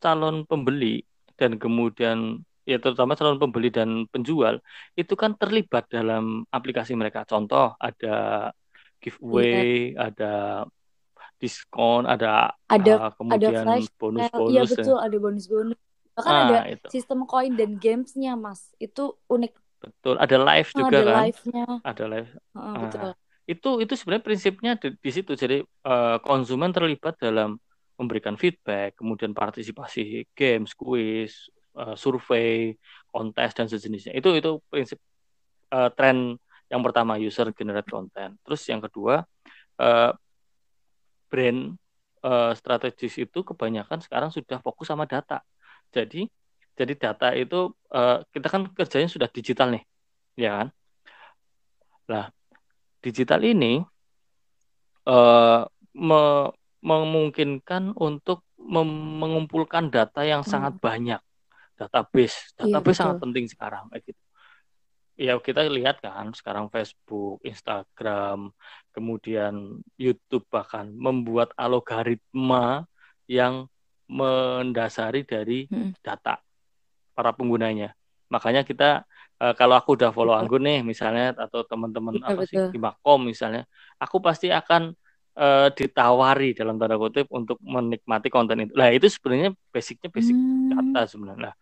calon 0.00 0.44
pembeli 0.44 1.04
dan 1.40 1.56
kemudian 1.56 2.44
ya 2.68 2.76
terutama 2.76 3.16
calon 3.16 3.40
pembeli 3.40 3.72
dan 3.72 4.04
penjual 4.12 4.60
itu 4.92 5.16
kan 5.16 5.32
terlibat 5.40 5.88
dalam 5.88 6.44
aplikasi 6.52 6.92
mereka. 6.92 7.24
Contoh 7.24 7.72
ada 7.80 8.52
giveaway, 9.00 9.96
yeah. 9.96 10.12
ada 10.12 10.34
diskon, 11.40 12.04
ada 12.04 12.52
ada 12.68 13.08
uh, 13.08 13.12
kemudian 13.16 13.64
bonus-bonus. 13.64 14.28
Iya 14.52 14.62
betul, 14.68 14.96
ya. 15.00 15.04
ada 15.08 15.16
bonus-bonus. 15.16 15.78
Bahkan 16.12 16.32
nah, 16.36 16.44
ada 16.44 16.60
itu. 16.68 16.86
sistem 16.92 17.24
koin 17.24 17.56
dan 17.56 17.80
gamesnya, 17.80 18.36
Mas. 18.36 18.76
Itu 18.76 19.16
unik. 19.32 19.56
Betul, 19.80 20.20
ada 20.20 20.36
live 20.36 20.68
oh, 20.68 20.78
juga 20.84 20.96
ada 21.00 21.00
kan. 21.08 21.16
Live-nya. 21.24 21.64
Ada 21.80 22.04
live. 22.12 22.30
Nah, 22.52 22.76
betul. 22.84 23.10
Itu 23.48 23.70
itu 23.80 23.92
sebenarnya 23.96 24.24
prinsipnya 24.28 24.72
di, 24.76 24.88
di 25.00 25.10
situ. 25.10 25.32
Jadi 25.32 25.64
uh, 25.64 26.20
konsumen 26.20 26.76
terlibat 26.76 27.16
dalam 27.16 27.56
memberikan 28.00 28.40
feedback, 28.40 28.96
kemudian 28.96 29.36
partisipasi 29.36 30.24
games, 30.32 30.72
quiz, 30.72 31.52
uh, 31.76 31.92
survei, 31.92 32.72
kontes 33.12 33.52
dan 33.52 33.68
sejenisnya. 33.68 34.16
Itu 34.16 34.32
itu 34.32 34.56
prinsip 34.72 34.96
uh, 35.76 35.92
tren 35.92 36.40
yang 36.72 36.80
pertama 36.80 37.20
user 37.20 37.52
generate 37.52 37.92
content. 37.92 38.40
Terus 38.40 38.64
yang 38.72 38.80
kedua 38.80 39.20
uh, 39.76 40.10
brand 41.28 41.76
uh, 42.24 42.56
strategis 42.56 43.20
itu 43.20 43.44
kebanyakan 43.44 44.00
sekarang 44.00 44.32
sudah 44.32 44.64
fokus 44.64 44.88
sama 44.88 45.04
data. 45.04 45.44
Jadi 45.92 46.24
jadi 46.72 46.96
data 46.96 47.36
itu 47.36 47.76
uh, 47.92 48.24
kita 48.32 48.48
kan 48.48 48.64
kerjanya 48.72 49.10
sudah 49.12 49.28
digital 49.28 49.76
nih, 49.76 49.84
ya 50.40 50.50
kan? 50.64 50.68
Nah, 52.08 52.24
digital 53.04 53.44
ini 53.44 53.84
uh, 55.04 55.68
me 55.92 56.22
memungkinkan 56.80 57.96
untuk 57.96 58.44
mengumpulkan 58.60 59.88
data 59.92 60.24
yang 60.24 60.44
hmm. 60.44 60.50
sangat 60.50 60.74
banyak, 60.80 61.20
database, 61.76 62.52
iya, 62.56 62.66
database 62.66 62.96
iya, 62.96 63.00
sangat 63.04 63.18
penting 63.20 63.44
sekarang, 63.48 63.84
gitu 64.00 64.20
ya 65.20 65.36
kita 65.36 65.68
lihat 65.68 66.00
kan 66.00 66.32
sekarang 66.32 66.72
Facebook, 66.72 67.44
Instagram, 67.44 68.56
kemudian 68.96 69.84
YouTube 70.00 70.48
bahkan 70.48 70.88
membuat 70.96 71.52
algoritma 71.60 72.88
yang 73.28 73.68
mendasari 74.08 75.28
dari 75.28 75.68
hmm. 75.68 76.00
data 76.00 76.40
para 77.12 77.36
penggunanya. 77.36 77.92
Makanya 78.32 78.64
kita 78.64 79.04
uh, 79.44 79.52
kalau 79.52 79.76
aku 79.76 79.92
udah 79.92 80.08
follow 80.08 80.32
Anggun 80.32 80.64
nih 80.64 80.80
misalnya 80.80 81.36
atau 81.36 81.68
teman-teman 81.68 82.16
apa 82.24 82.48
sih 82.48 82.72
di 82.72 82.80
Makom 82.80 83.28
misalnya, 83.28 83.68
aku 84.00 84.24
pasti 84.24 84.48
akan 84.48 84.96
uh, 85.36 85.68
ditawari 85.70 86.56
dalam 86.56 86.80
tanda 86.80 86.96
kutip 86.98 87.26
untuk 87.30 87.60
menikmati 87.62 88.28
konten 88.32 88.66
itu. 88.66 88.72
Lah 88.74 88.90
itu 88.90 89.06
sebenarnya 89.06 89.54
basicnya 89.70 90.08
basic 90.10 90.34
hmm. 90.34 90.70
data 90.74 91.00
sebenarnya. 91.06 91.52
Nah, 91.52 91.54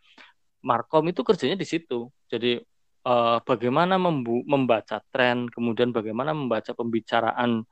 Markom 0.64 1.04
itu 1.10 1.20
kerjanya 1.22 1.56
di 1.58 1.66
situ. 1.68 2.08
Jadi 2.28 2.58
uh, 3.06 3.38
bagaimana 3.42 4.00
membu 4.00 4.42
membaca 4.44 5.02
tren, 5.12 5.46
kemudian 5.50 5.92
bagaimana 5.92 6.32
membaca 6.34 6.72
pembicaraan 6.72 7.62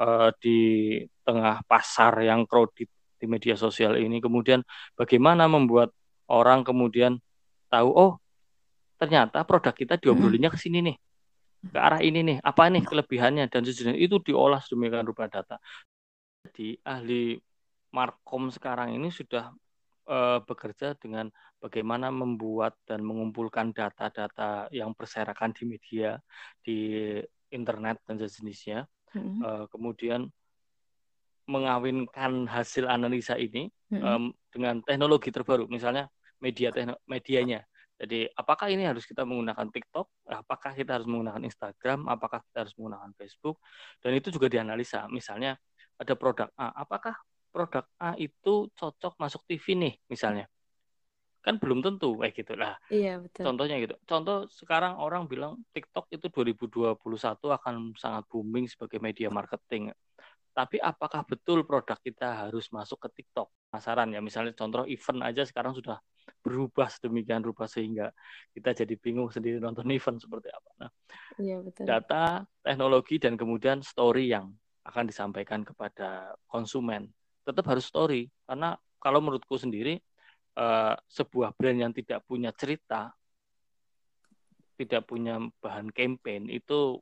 uh, 0.00 0.30
di 0.40 0.58
tengah 1.26 1.62
pasar 1.66 2.22
yang 2.22 2.44
crowded 2.44 2.88
di 3.16 3.26
media 3.26 3.56
sosial 3.56 3.96
ini, 3.96 4.20
kemudian 4.20 4.60
bagaimana 4.92 5.48
membuat 5.48 5.90
orang 6.28 6.66
kemudian 6.66 7.22
tahu 7.70 7.90
oh 7.94 8.12
ternyata 8.96 9.44
produk 9.44 9.74
kita 9.76 9.94
diobrolinnya 10.00 10.48
ke 10.48 10.58
sini 10.58 10.80
nih 10.82 10.96
ke 11.72 11.78
arah 11.78 12.00
ini 12.02 12.20
nih 12.22 12.36
apa 12.42 12.68
nih 12.70 12.82
kelebihannya 12.84 13.50
dan 13.50 13.62
sejenis 13.62 13.96
itu 13.98 14.16
diolah 14.22 14.60
sedemikian 14.62 15.06
rupa 15.06 15.26
data 15.26 15.56
jadi 16.46 16.78
ahli 16.86 17.36
markom 17.90 18.52
sekarang 18.52 18.94
ini 18.94 19.08
sudah 19.08 19.50
uh, 20.06 20.38
bekerja 20.44 20.94
dengan 21.00 21.30
bagaimana 21.58 22.12
membuat 22.14 22.78
dan 22.86 23.02
mengumpulkan 23.02 23.74
data-data 23.74 24.70
yang 24.70 24.94
berserakan 24.94 25.50
di 25.56 25.64
media, 25.66 26.20
di 26.62 26.78
internet 27.50 28.02
dan 28.06 28.16
sejenisnya, 28.20 28.86
hmm. 29.14 29.38
uh, 29.42 29.64
kemudian 29.70 30.30
mengawinkan 31.46 32.50
hasil 32.50 32.90
analisa 32.90 33.38
ini 33.38 33.70
hmm. 33.90 34.02
um, 34.02 34.24
dengan 34.50 34.82
teknologi 34.82 35.30
terbaru, 35.30 35.70
misalnya 35.70 36.10
media 36.42 36.70
medianya. 37.06 37.64
Jadi 37.96 38.28
apakah 38.36 38.68
ini 38.68 38.84
harus 38.84 39.08
kita 39.08 39.24
menggunakan 39.24 39.72
TikTok, 39.72 40.28
apakah 40.28 40.76
kita 40.76 41.00
harus 41.00 41.08
menggunakan 41.08 41.40
Instagram, 41.48 42.04
apakah 42.12 42.44
kita 42.44 42.68
harus 42.68 42.74
menggunakan 42.76 43.10
Facebook, 43.16 43.56
dan 44.04 44.12
itu 44.12 44.28
juga 44.28 44.52
dianalisa. 44.52 45.08
Misalnya 45.08 45.56
ada 45.96 46.12
produk 46.12 46.52
A, 46.60 46.76
apakah 46.76 47.16
produk 47.48 47.88
A 47.96 48.12
itu 48.20 48.68
cocok 48.76 49.16
masuk 49.16 49.48
TV 49.48 49.72
nih 49.80 49.94
misalnya? 50.12 50.44
Kan 51.40 51.56
belum 51.56 51.80
tentu 51.80 52.20
kayak 52.20 52.36
gitu. 52.36 52.52
Lah 52.52 52.76
iya 52.92 53.16
betul. 53.16 53.48
contohnya 53.48 53.80
gitu. 53.80 53.96
Contoh 54.04 54.44
sekarang 54.52 55.00
orang 55.00 55.24
bilang 55.24 55.64
TikTok 55.72 56.12
itu 56.12 56.28
2021 56.28 57.00
akan 57.48 57.96
sangat 57.96 58.28
booming 58.28 58.68
sebagai 58.68 59.00
media 59.00 59.32
marketing. 59.32 59.88
Tapi 60.52 60.76
apakah 60.80 61.24
betul 61.24 61.64
produk 61.64 61.96
kita 61.96 62.44
harus 62.44 62.68
masuk 62.68 63.08
ke 63.08 63.08
TikTok? 63.20 63.48
Pasaran 63.72 64.12
ya. 64.12 64.20
Misalnya 64.20 64.52
contoh 64.52 64.84
event 64.84 65.24
aja 65.24 65.48
sekarang 65.48 65.72
sudah 65.72 65.96
berubah 66.42 66.90
sedemikian 66.90 67.42
rupa 67.42 67.66
sehingga 67.66 68.10
kita 68.54 68.72
jadi 68.84 68.94
bingung 68.98 69.30
sendiri 69.30 69.58
nonton 69.58 69.86
event 69.90 70.18
seperti 70.18 70.48
apa 70.50 70.70
nah 70.78 70.90
iya, 71.38 71.58
betul. 71.62 71.84
data 71.86 72.42
teknologi 72.62 73.16
dan 73.18 73.34
kemudian 73.34 73.82
story 73.82 74.30
yang 74.30 74.50
akan 74.86 75.04
disampaikan 75.10 75.66
kepada 75.66 76.34
konsumen 76.46 77.10
tetap 77.46 77.66
harus 77.70 77.86
story 77.86 78.30
karena 78.46 78.78
kalau 78.98 79.22
menurutku 79.22 79.58
sendiri 79.58 79.98
uh, 80.58 80.94
sebuah 81.06 81.54
brand 81.54 81.78
yang 81.78 81.92
tidak 81.94 82.22
punya 82.26 82.50
cerita 82.54 83.14
tidak 84.76 85.08
punya 85.08 85.40
bahan 85.62 85.88
campaign 85.90 86.52
itu 86.52 87.00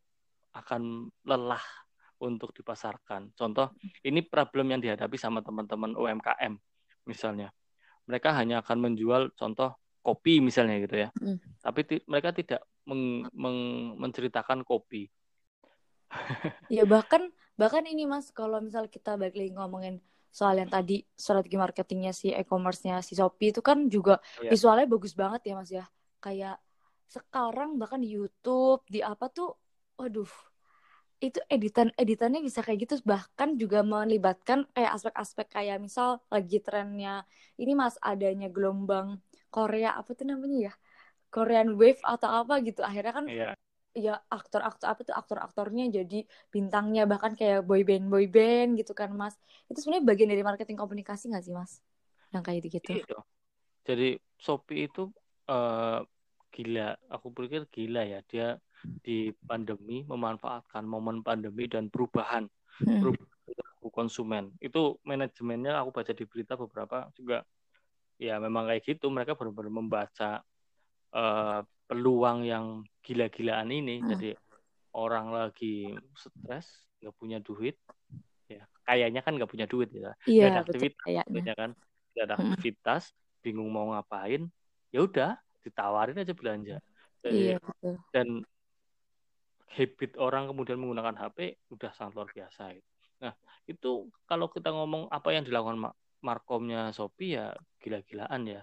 akan 0.55 1.11
lelah 1.27 1.63
untuk 2.23 2.55
dipasarkan. 2.55 3.35
Contoh, 3.35 3.75
ini 4.07 4.23
problem 4.23 4.71
yang 4.71 4.81
dihadapi 4.81 5.19
sama 5.19 5.43
teman-teman 5.43 5.99
UMKM 5.99 6.55
misalnya. 7.11 7.51
Mereka 8.05 8.37
hanya 8.37 8.61
akan 8.61 8.79
menjual 8.81 9.33
contoh 9.37 9.75
kopi 10.05 10.45
misalnya 10.45 10.77
gitu 10.85 10.97
ya. 11.01 11.09
Mm. 11.17 11.39
Tapi 11.65 11.81
mereka 12.05 12.31
tidak 12.37 12.61
meng 12.85 13.25
meng 13.33 13.59
menceritakan 13.97 14.61
kopi. 14.63 15.09
ya 16.77 16.85
bahkan 16.85 17.33
bahkan 17.57 17.83
ini 17.89 18.05
Mas 18.05 18.29
kalau 18.31 18.61
misal 18.61 18.87
kita 18.87 19.17
balik 19.17 19.35
lagi 19.35 19.51
ngomongin 19.57 19.99
soal 20.35 20.59
yang 20.59 20.69
tadi 20.69 21.07
strategi 21.15 21.57
marketingnya 21.57 22.13
si 22.13 22.35
e-commerce-nya 22.35 23.01
si 23.01 23.15
Shopee 23.15 23.55
itu 23.55 23.63
kan 23.63 23.87
juga 23.87 24.19
yeah. 24.43 24.51
visualnya 24.51 24.87
bagus 24.91 25.17
banget 25.17 25.41
ya 25.49 25.55
Mas 25.57 25.71
ya. 25.73 25.85
Kayak 26.21 26.61
sekarang 27.09 27.79
bahkan 27.79 28.03
di 28.03 28.11
YouTube, 28.13 28.83
di 28.91 29.01
apa 29.01 29.31
tuh 29.31 29.55
waduh 29.95 30.29
itu 31.25 31.41
editan 31.49 31.89
editannya 31.97 32.41
bisa 32.45 32.61
kayak 32.61 32.79
gitu 32.85 32.95
bahkan 33.09 33.57
juga 33.57 33.81
melibatkan 33.81 34.69
kayak 34.77 34.93
aspek-aspek 35.01 35.47
kayak 35.49 35.77
misal 35.81 36.21
lagi 36.29 36.61
trennya 36.61 37.25
ini 37.57 37.73
mas 37.73 37.97
adanya 38.05 38.49
gelombang 38.53 39.19
Korea 39.49 39.95
apa 39.95 40.11
tuh 40.19 40.27
namanya 40.27 40.59
ya? 40.71 40.75
Korean 41.31 41.75
Wave 41.75 42.03
atau 42.03 42.31
apa 42.31 42.63
gitu. 42.63 42.83
Akhirnya 42.83 43.13
kan 43.15 43.27
yeah 43.31 43.55
ya 43.95 44.19
aktor-aktor 44.27 44.91
apa 44.91 45.01
tuh 45.07 45.15
aktor-aktornya 45.15 45.87
jadi 45.87 46.27
bintangnya 46.51 47.07
bahkan 47.07 47.39
kayak 47.39 47.63
boy 47.63 47.87
band 47.87 48.11
boy 48.11 48.27
band 48.27 48.75
gitu 48.75 48.91
kan 48.91 49.15
mas. 49.15 49.39
Itu 49.71 49.79
sebenarnya 49.87 50.05
bagian 50.11 50.31
dari 50.35 50.43
marketing 50.43 50.75
komunikasi 50.83 51.31
nggak 51.31 51.45
sih 51.47 51.55
mas? 51.55 51.79
Yang 52.35 52.43
kayak 52.43 52.61
gitu 52.67 52.91
iya 52.99 53.19
jadi 53.85 54.19
Shopee 54.41 54.89
itu 54.89 55.13
uh, 55.47 56.01
gila. 56.51 56.97
Aku 57.13 57.31
pikir 57.31 57.69
gila 57.71 58.03
ya. 58.03 58.21
Dia 58.27 58.57
di 59.05 59.33
pandemi 59.49 60.05
memanfaatkan 60.05 60.85
momen 60.85 61.25
pandemi 61.25 61.69
dan 61.69 61.89
perubahan 61.89 62.49
hmm. 62.85 63.01
perubahan 63.01 63.33
konsumen 63.95 64.51
itu 64.59 64.99
manajemennya 65.07 65.79
aku 65.79 65.95
baca 65.95 66.13
di 66.17 66.25
berita 66.27 66.59
beberapa 66.59 67.13
juga 67.15 67.47
ya 68.19 68.41
memang 68.43 68.67
kayak 68.67 68.83
gitu 68.83 69.07
mereka 69.13 69.39
benar-benar 69.39 69.71
membaca 69.71 70.31
uh, 71.15 71.61
peluang 71.87 72.49
yang 72.49 72.83
gila-gilaan 73.05 73.71
ini 73.71 74.01
hmm. 74.01 74.09
jadi 74.17 74.31
orang 74.95 75.31
lagi 75.35 75.93
stres 76.17 76.89
nggak 77.03 77.15
punya 77.19 77.39
duit 77.45 77.77
ya 78.49 78.65
kayaknya 78.89 79.21
kan 79.21 79.37
nggak 79.37 79.51
punya 79.51 79.67
duit 79.69 79.93
ya 79.93 80.17
iya, 80.25 80.59
ada 80.59 80.65
aktivitas 80.65 81.05
ya 81.07 81.55
kan 81.55 81.71
gak 82.15 82.25
ada 82.31 82.35
hmm. 82.39 82.45
aktivitas 82.55 83.03
bingung 83.45 83.69
mau 83.69 83.93
ngapain 83.93 84.49
ya 84.95 85.05
udah 85.05 85.37
ditawarin 85.67 86.23
aja 86.23 86.33
belanja 86.33 86.77
jadi, 87.25 87.57
iya, 87.57 87.57
betul. 87.61 87.95
dan 88.13 88.29
habit 89.75 90.15
orang 90.23 90.47
kemudian 90.47 90.79
menggunakan 90.79 91.19
HP 91.19 91.59
udah 91.75 91.91
sangat 91.91 92.13
luar 92.15 92.29
biasa 92.31 92.71
itu. 92.73 92.93
Nah, 93.27 93.35
itu 93.67 94.09
kalau 94.31 94.47
kita 94.47 94.71
ngomong 94.71 95.11
apa 95.11 95.35
yang 95.35 95.43
dilakukan 95.43 95.93
markomnya 96.25 96.95
Shopee 96.95 97.37
ya 97.37 97.53
gila-gilaan 97.83 98.43
ya 98.49 98.63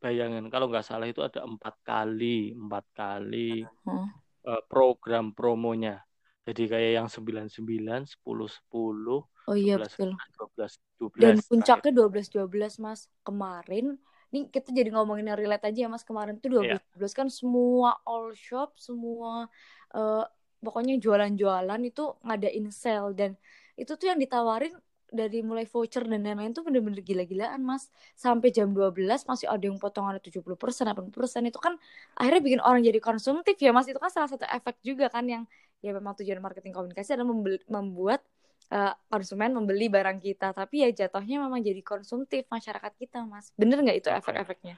bayangin 0.00 0.48
kalau 0.48 0.70
nggak 0.72 0.86
salah 0.86 1.04
itu 1.04 1.20
ada 1.20 1.44
empat 1.44 1.76
kali 1.84 2.56
empat 2.56 2.84
kali 2.96 3.60
hmm. 3.60 4.06
uh, 4.48 4.62
program 4.64 5.36
promonya 5.36 6.00
jadi 6.48 6.62
kayak 6.72 6.92
yang 7.02 7.08
sembilan 7.12 7.52
sembilan 7.52 8.00
sepuluh 8.08 8.48
sepuluh 8.48 9.20
oh 9.20 9.56
iya 9.56 9.76
12, 9.76 9.84
betul 9.84 10.10
dua 10.16 10.48
belas 10.56 10.72
dua 10.96 11.08
belas 11.12 11.20
dan 11.20 11.34
puncaknya 11.44 11.92
dua 11.92 12.08
belas 12.08 12.26
dua 12.32 12.46
belas 12.48 12.72
mas 12.80 13.00
kemarin 13.20 14.00
ini 14.32 14.48
kita 14.48 14.72
jadi 14.72 14.88
ngomongin 14.96 15.28
yang 15.28 15.36
relate 15.36 15.68
aja 15.68 15.84
ya 15.84 15.88
mas 15.92 16.02
kemarin. 16.02 16.40
Tuh 16.40 16.48
2012 16.48 16.72
yeah. 16.72 17.12
kan 17.12 17.28
semua 17.28 18.00
all 18.08 18.32
shop 18.32 18.80
semua 18.80 19.52
uh, 19.92 20.24
pokoknya 20.64 20.96
jualan-jualan 20.96 21.80
itu 21.84 22.16
ngadain 22.24 22.66
sale. 22.72 23.12
Dan 23.12 23.36
itu 23.76 23.92
tuh 23.92 24.08
yang 24.08 24.16
ditawarin 24.16 24.72
dari 25.12 25.44
mulai 25.44 25.68
voucher 25.68 26.08
dan 26.08 26.24
lain-lain 26.24 26.56
tuh 26.56 26.64
bener-bener 26.64 27.04
gila-gilaan 27.04 27.60
mas. 27.60 27.92
Sampai 28.16 28.48
jam 28.48 28.72
12 28.72 29.28
masih 29.28 29.52
ada 29.52 29.60
yang 29.60 29.76
potongan 29.76 30.16
70% 30.16 30.40
80% 30.48 31.52
itu 31.52 31.58
kan 31.60 31.76
akhirnya 32.16 32.40
bikin 32.40 32.60
orang 32.64 32.80
jadi 32.80 33.04
konsumtif 33.04 33.60
ya 33.60 33.76
mas. 33.76 33.84
Itu 33.84 34.00
kan 34.00 34.08
salah 34.08 34.32
satu 34.32 34.48
efek 34.48 34.80
juga 34.80 35.12
kan 35.12 35.28
yang 35.28 35.44
ya 35.84 35.92
memang 35.92 36.16
tujuan 36.16 36.40
marketing 36.40 36.72
komunikasi 36.72 37.20
adalah 37.20 37.36
membuat 37.68 38.24
uh, 38.70 38.94
konsumen 39.10 39.56
membeli 39.56 39.90
barang 39.90 40.22
kita. 40.22 40.54
Tapi 40.54 40.86
ya 40.86 40.88
jatuhnya 40.92 41.42
memang 41.42 41.64
jadi 41.64 41.80
konsumtif 41.82 42.46
masyarakat 42.52 42.92
kita 42.94 43.26
mas. 43.26 43.50
Bener 43.58 43.82
nggak 43.82 43.98
itu 43.98 44.08
efek-efeknya? 44.12 44.76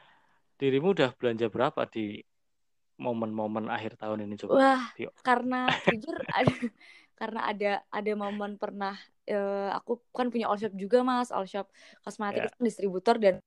Dirimu 0.56 0.94
udah 0.94 1.10
belanja 1.18 1.50
berapa 1.50 1.84
di 1.90 2.22
momen-momen 2.96 3.66
akhir 3.68 3.98
tahun 3.98 4.24
ini 4.24 4.38
coba? 4.38 4.52
Wah 4.56 4.84
karena 5.26 5.66
jujur 5.90 6.16
ada 6.30 6.56
karena 7.14 7.40
ada 7.46 7.72
ada 7.90 8.12
momen 8.14 8.58
pernah 8.58 8.94
uh, 9.30 9.70
aku 9.74 10.02
kan 10.14 10.30
punya 10.30 10.46
all 10.46 10.58
shop 10.58 10.72
juga 10.78 11.02
mas. 11.02 11.34
All 11.34 11.44
shop 11.44 11.68
kosmetik 12.06 12.48
yeah. 12.48 12.62
distributor 12.62 13.18
dan 13.18 13.42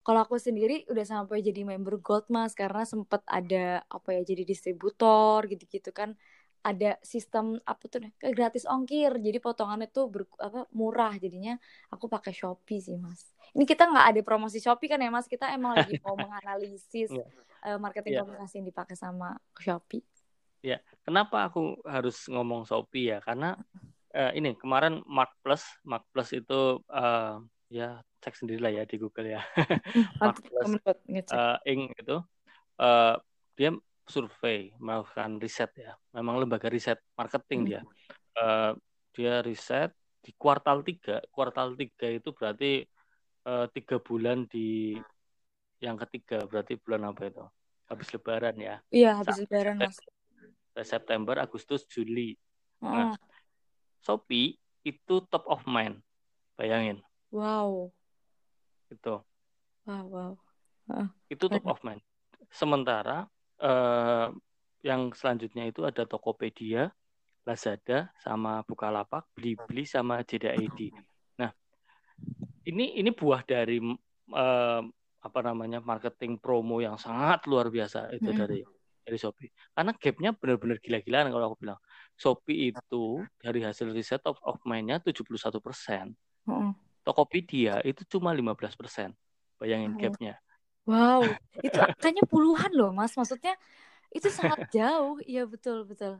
kalau 0.00 0.24
aku 0.24 0.40
sendiri 0.40 0.88
udah 0.88 1.04
sampai 1.04 1.44
jadi 1.44 1.60
member 1.62 2.00
gold 2.00 2.26
mas 2.32 2.56
karena 2.56 2.88
sempet 2.88 3.20
ada 3.28 3.84
apa 3.84 4.16
ya 4.16 4.24
jadi 4.24 4.48
distributor 4.48 5.44
gitu-gitu 5.44 5.92
kan 5.92 6.16
ada 6.60 7.00
sistem 7.00 7.56
apa 7.64 7.84
tuh 7.88 8.04
nih 8.04 8.12
gratis 8.32 8.68
ongkir. 8.68 9.16
Jadi 9.16 9.38
potongannya 9.40 9.88
tuh 9.88 10.12
ber, 10.12 10.28
apa 10.36 10.68
murah 10.76 11.16
jadinya. 11.16 11.56
Aku 11.92 12.06
pakai 12.06 12.36
Shopee 12.36 12.80
sih 12.80 12.96
mas. 13.00 13.24
Ini 13.56 13.64
kita 13.64 13.88
nggak 13.88 14.06
ada 14.12 14.20
promosi 14.20 14.60
Shopee 14.60 14.88
kan 14.92 15.00
ya 15.00 15.08
mas? 15.08 15.24
Kita 15.24 15.48
emang 15.52 15.76
lagi 15.76 15.96
mau 16.04 16.14
menganalisis 16.16 17.08
yeah. 17.10 17.26
Iya. 17.64 17.76
uh, 17.76 17.78
marketing 17.80 18.12
yeah. 18.16 18.22
komunikasi 18.24 18.54
yang 18.60 18.66
dipakai 18.68 18.96
sama 18.96 19.36
Shopee. 19.56 20.04
Ya 20.60 20.78
kenapa 21.02 21.48
aku 21.48 21.80
harus 21.88 22.28
ngomong 22.28 22.68
Shopee 22.68 23.16
ya? 23.16 23.18
Karena 23.24 23.56
uh, 24.12 24.32
ini 24.36 24.52
kemarin 24.56 25.00
Mark 25.08 25.32
Plus 25.40 25.64
Mark 25.88 26.04
Plus 26.12 26.30
itu 26.36 26.84
uh, 26.92 27.40
ya 27.72 28.02
cek 28.20 28.36
sendiri 28.36 28.60
lah 28.60 28.72
ya 28.72 28.82
di 28.84 28.96
Google 29.00 29.32
ya. 29.32 29.42
Hmm, 29.90 30.06
Mark 30.20 30.38
Plus 30.44 30.70
uh, 31.32 31.56
Inc. 31.64 31.96
itu 31.96 32.16
uh, 32.78 33.14
dia 33.56 33.72
survei, 34.10 34.74
melakukan 34.82 35.38
riset 35.38 35.70
ya. 35.78 35.94
Memang 36.12 36.42
lembaga 36.42 36.66
riset 36.66 36.98
marketing 37.14 37.60
dia. 37.70 37.82
Uh, 38.34 38.74
dia 39.14 39.38
riset 39.40 39.94
di 40.20 40.34
kuartal 40.34 40.82
3. 40.82 41.22
Kuartal 41.30 41.78
3 41.78 42.18
itu 42.18 42.28
berarti 42.34 42.82
uh, 43.46 43.70
tiga 43.70 44.02
bulan 44.02 44.44
di 44.50 44.98
yang 45.80 45.96
ketiga 45.96 46.44
berarti 46.44 46.76
bulan 46.76 47.08
apa 47.08 47.30
itu? 47.30 47.44
Habis 47.88 48.08
lebaran 48.12 48.56
ya. 48.58 48.76
Iya, 48.92 49.22
habis 49.22 49.38
lebaran 49.40 49.80
Mas. 49.80 49.96
September, 50.86 51.38
Agustus, 51.40 51.86
Juli. 51.86 52.34
Oh. 52.82 52.90
Nah, 52.90 53.14
Shopee 54.04 54.56
itu 54.84 55.14
top 55.28 55.44
of 55.48 55.64
mind. 55.66 55.98
Bayangin. 56.54 57.00
Wow. 57.32 57.90
Itu. 58.92 59.24
Wow, 59.88 60.04
wow. 60.06 60.32
Uh. 60.90 61.08
Itu 61.32 61.48
top 61.48 61.66
of 61.66 61.80
mind. 61.82 62.02
Sementara 62.50 63.26
uh, 63.60 64.28
yang 64.80 65.12
selanjutnya 65.12 65.68
itu 65.68 65.84
ada 65.84 66.08
Tokopedia, 66.08 66.88
Lazada, 67.44 68.12
sama 68.20 68.64
Bukalapak, 68.64 69.28
Blibli 69.36 69.84
sama 69.84 70.24
JDID. 70.24 70.92
Nah, 71.40 71.52
ini 72.64 72.96
ini 72.96 73.10
buah 73.12 73.44
dari 73.44 73.80
uh, 74.32 74.82
apa 75.20 75.40
namanya 75.44 75.84
marketing 75.84 76.40
promo 76.40 76.80
yang 76.80 76.96
sangat 76.96 77.44
luar 77.44 77.68
biasa 77.68 78.08
itu 78.16 78.32
hmm. 78.32 78.38
dari 78.40 78.60
dari 79.04 79.18
Shopee. 79.20 79.50
Karena 79.72 79.92
gapnya 79.96 80.30
benar-benar 80.36 80.78
gila-gilaan 80.80 81.32
kalau 81.32 81.52
aku 81.52 81.58
bilang. 81.66 81.80
Shopee 82.20 82.68
itu 82.68 83.24
dari 83.40 83.64
hasil 83.64 83.96
riset 83.96 84.20
of, 84.28 84.36
of 84.44 84.60
mind-nya 84.68 85.00
71 85.00 85.24
persen. 85.64 86.12
Hmm. 86.44 86.76
Tokopedia 87.00 87.80
itu 87.80 88.04
cuma 88.04 88.36
15 88.36 88.76
persen. 88.76 89.16
Bayangin 89.56 89.96
hmm. 89.96 90.00
gapnya. 90.04 90.34
Wow, 90.90 91.22
itu 91.62 91.78
angkanya 91.78 92.24
puluhan 92.26 92.72
loh, 92.74 92.90
Mas. 92.90 93.14
Maksudnya 93.14 93.54
itu 94.10 94.26
sangat 94.26 94.66
jauh. 94.74 95.22
Iya, 95.22 95.46
betul, 95.46 95.86
betul. 95.86 96.18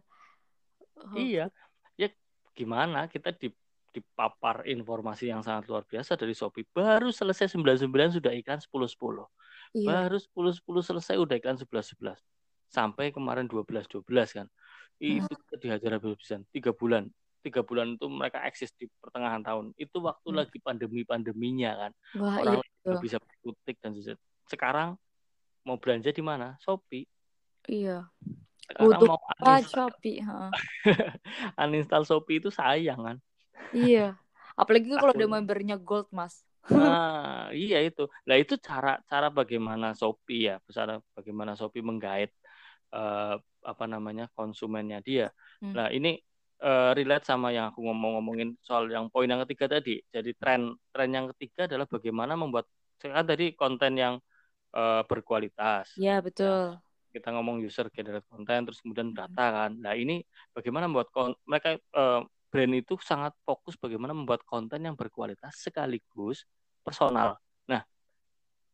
Oh. 0.95 1.17
Iya. 1.19 1.51
Ya 1.99 2.09
gimana 2.55 3.11
kita 3.11 3.35
di 3.35 3.51
dipapar 3.91 4.63
informasi 4.71 5.35
yang 5.35 5.43
sangat 5.43 5.67
luar 5.67 5.83
biasa 5.83 6.15
dari 6.15 6.31
Shopee. 6.31 6.63
Baru 6.71 7.11
selesai 7.11 7.51
99 7.59 8.23
sudah 8.23 8.31
iklan 8.31 8.63
10 8.63 8.71
10. 8.71 9.27
Iya. 9.75 9.87
Baru 9.91 10.17
10 10.23 10.63
10 10.63 10.89
selesai 10.95 11.15
udah 11.19 11.35
iklan 11.35 11.59
11 11.59 11.99
11. 11.99 12.23
Sampai 12.71 13.11
kemarin 13.11 13.51
12 13.51 13.91
12 13.91 14.07
kan. 14.39 14.47
Itu 15.03 15.27
hmm. 15.27 15.59
dihajar 15.59 15.99
habis-habisan 15.99 16.47
3 16.55 16.71
bulan. 16.71 17.11
Tiga 17.41 17.65
bulan 17.65 17.97
itu 17.97 18.05
mereka 18.05 18.45
eksis 18.45 18.69
di 18.77 18.85
pertengahan 19.01 19.41
tahun. 19.41 19.73
Itu 19.81 20.05
waktu 20.05 20.29
hmm. 20.29 20.37
lagi 20.37 20.59
pandemi-pandeminya 20.61 21.71
kan. 21.73 21.93
Wah, 22.21 22.37
Orang 22.45 22.61
iya, 22.61 23.01
bisa 23.01 23.17
berkutik 23.17 23.81
dan 23.81 23.97
sesuatu 23.97 24.21
sekarang 24.51 24.99
mau 25.63 25.79
belanja 25.79 26.11
di 26.11 26.23
mana? 26.25 26.59
Shopee. 26.59 27.07
Iya. 27.71 28.11
Sekarang 28.67 28.91
Untuk 28.99 29.09
mau 29.15 29.19
uninstall, 29.39 29.91
Shopee. 29.95 30.19
Huh? 30.27 30.51
uninstall 31.63 32.05
Shopee 32.07 32.43
itu 32.43 32.51
sayang 32.51 33.01
kan? 33.01 33.17
Iya. 33.71 34.19
Apalagi 34.59 34.91
kalau 35.01 35.15
udah 35.15 35.31
membernya 35.31 35.79
Gold, 35.79 36.11
Mas. 36.11 36.43
Nah, 36.69 37.49
iya 37.57 37.81
itu. 37.81 38.05
Nah, 38.29 38.37
itu 38.37 38.61
cara 38.61 39.01
cara 39.09 39.33
bagaimana 39.33 39.97
Shopee 39.97 40.53
ya, 40.53 40.57
cara 40.69 41.01
bagaimana 41.17 41.57
Shopee 41.57 41.81
menggait 41.81 42.31
uh, 42.93 43.41
apa 43.65 43.85
namanya 43.89 44.29
konsumennya 44.37 45.01
dia. 45.01 45.33
Hmm. 45.65 45.73
Nah, 45.73 45.89
ini 45.89 46.21
uh, 46.61 46.93
relate 46.93 47.25
sama 47.25 47.51
yang 47.51 47.73
aku 47.73 47.81
ngomong-ngomongin 47.81 48.61
soal 48.61 48.87
yang 48.93 49.09
poin 49.09 49.29
yang 49.29 49.41
ketiga 49.49 49.81
tadi. 49.81 50.05
Jadi 50.13 50.37
tren 50.37 50.77
tren 50.93 51.11
yang 51.11 51.27
ketiga 51.35 51.65
adalah 51.65 51.89
bagaimana 51.89 52.37
membuat 52.37 52.69
kan 53.01 53.25
tadi 53.25 53.57
konten 53.57 53.97
yang 53.97 54.21
uh, 54.75 55.03
berkualitas. 55.07 55.91
Ya 55.99 56.19
betul. 56.23 56.77
Ya, 56.77 57.19
kita 57.21 57.35
ngomong 57.35 57.59
user 57.63 57.91
generate 57.91 58.27
konten 58.31 58.67
terus 58.67 58.79
kemudian 58.83 59.11
hmm. 59.11 59.19
data 59.19 59.45
kan. 59.51 59.71
Nah 59.75 59.95
ini 59.99 60.23
bagaimana 60.55 60.87
membuat 60.87 61.11
mereka 61.47 61.79
uh, 61.95 62.23
brand 62.51 62.75
itu 62.75 62.99
sangat 63.03 63.35
fokus 63.47 63.79
bagaimana 63.79 64.15
membuat 64.15 64.43
konten 64.47 64.83
yang 64.83 64.95
berkualitas 64.99 65.59
sekaligus 65.59 66.47
personal. 66.83 67.39
Nah 67.67 67.83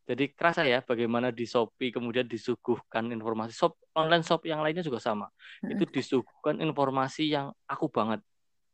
jadi 0.07 0.31
kerasa 0.33 0.63
ya 0.63 0.81
bagaimana 0.87 1.35
di 1.35 1.45
Shopee 1.49 1.91
kemudian 1.91 2.31
disuguhkan 2.31 3.11
informasi 3.11 3.51
shop 3.51 3.75
online 3.97 4.23
shop 4.23 4.47
yang 4.47 4.63
lainnya 4.63 4.85
juga 4.85 5.03
sama. 5.03 5.29
Hmm. 5.65 5.73
Itu 5.75 5.89
disuguhkan 5.89 6.63
informasi 6.63 7.33
yang 7.33 7.51
aku 7.67 7.91
banget. 7.91 8.23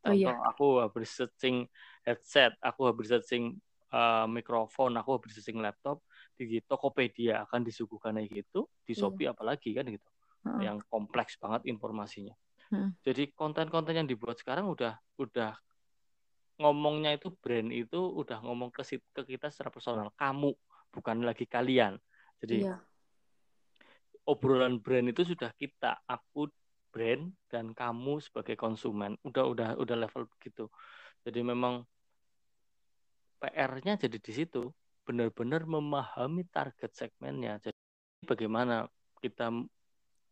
Contoh 0.03 0.19
oh, 0.19 0.35
iya. 0.35 0.35
aku 0.51 0.67
habis 0.83 1.15
searching 1.15 1.71
headset, 2.03 2.59
aku 2.59 2.91
habis 2.91 3.07
searching 3.15 3.55
uh, 3.95 4.27
mikrofon, 4.27 4.99
aku 4.99 5.15
habis 5.15 5.39
searching 5.39 5.63
laptop, 5.63 6.03
di 6.37 6.59
Tokopedia 6.64 7.45
akan 7.47 7.61
disuguhkan 7.62 8.18
kayak 8.18 8.45
gitu, 8.45 8.66
di 8.85 8.92
iya. 8.97 9.01
Shopee 9.01 9.25
yeah. 9.29 9.33
apalagi 9.35 9.71
kan 9.77 9.85
gitu. 9.88 10.09
Uh-huh. 10.42 10.61
Yang 10.61 10.79
kompleks 10.90 11.38
banget 11.38 11.68
informasinya. 11.71 12.35
Uh-huh. 12.73 12.90
Jadi 13.05 13.31
konten-konten 13.37 13.95
yang 13.95 14.09
dibuat 14.09 14.40
sekarang 14.40 14.68
udah 14.68 14.99
udah 15.21 15.55
ngomongnya 16.61 17.16
itu 17.16 17.33
brand 17.33 17.73
itu 17.73 17.99
udah 17.99 18.38
ngomong 18.45 18.71
ke 18.71 18.85
ke 18.85 19.23
kita 19.37 19.49
secara 19.51 19.73
personal, 19.73 20.09
kamu 20.14 20.53
bukan 20.92 21.25
lagi 21.25 21.49
kalian. 21.49 21.97
Jadi 22.42 22.68
yeah. 22.68 22.79
obrolan 24.29 24.83
brand 24.83 25.09
itu 25.09 25.23
sudah 25.25 25.51
kita, 25.55 26.03
aku 26.07 26.51
brand 26.92 27.33
dan 27.49 27.73
kamu 27.73 28.21
sebagai 28.21 28.55
konsumen. 28.55 29.16
Udah 29.25 29.49
udah 29.49 29.68
udah 29.81 29.97
level 29.97 30.29
begitu. 30.37 30.68
Jadi 31.25 31.40
memang 31.40 31.87
PR-nya 33.42 33.99
jadi 33.99 34.18
di 34.23 34.33
situ 34.33 34.71
benar-benar 35.03 35.67
memahami 35.67 36.47
target 36.49 36.91
segmennya. 36.95 37.59
Jadi 37.59 37.79
bagaimana 38.23 38.87
kita 39.19 39.51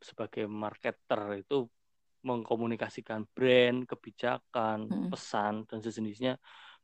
sebagai 0.00 0.46
marketer 0.48 1.42
itu 1.42 1.66
mengkomunikasikan 2.20 3.24
brand, 3.33 3.88
kebijakan, 3.88 4.87
hmm. 4.87 5.09
pesan 5.12 5.64
dan 5.64 5.78
sejenisnya, 5.80 6.37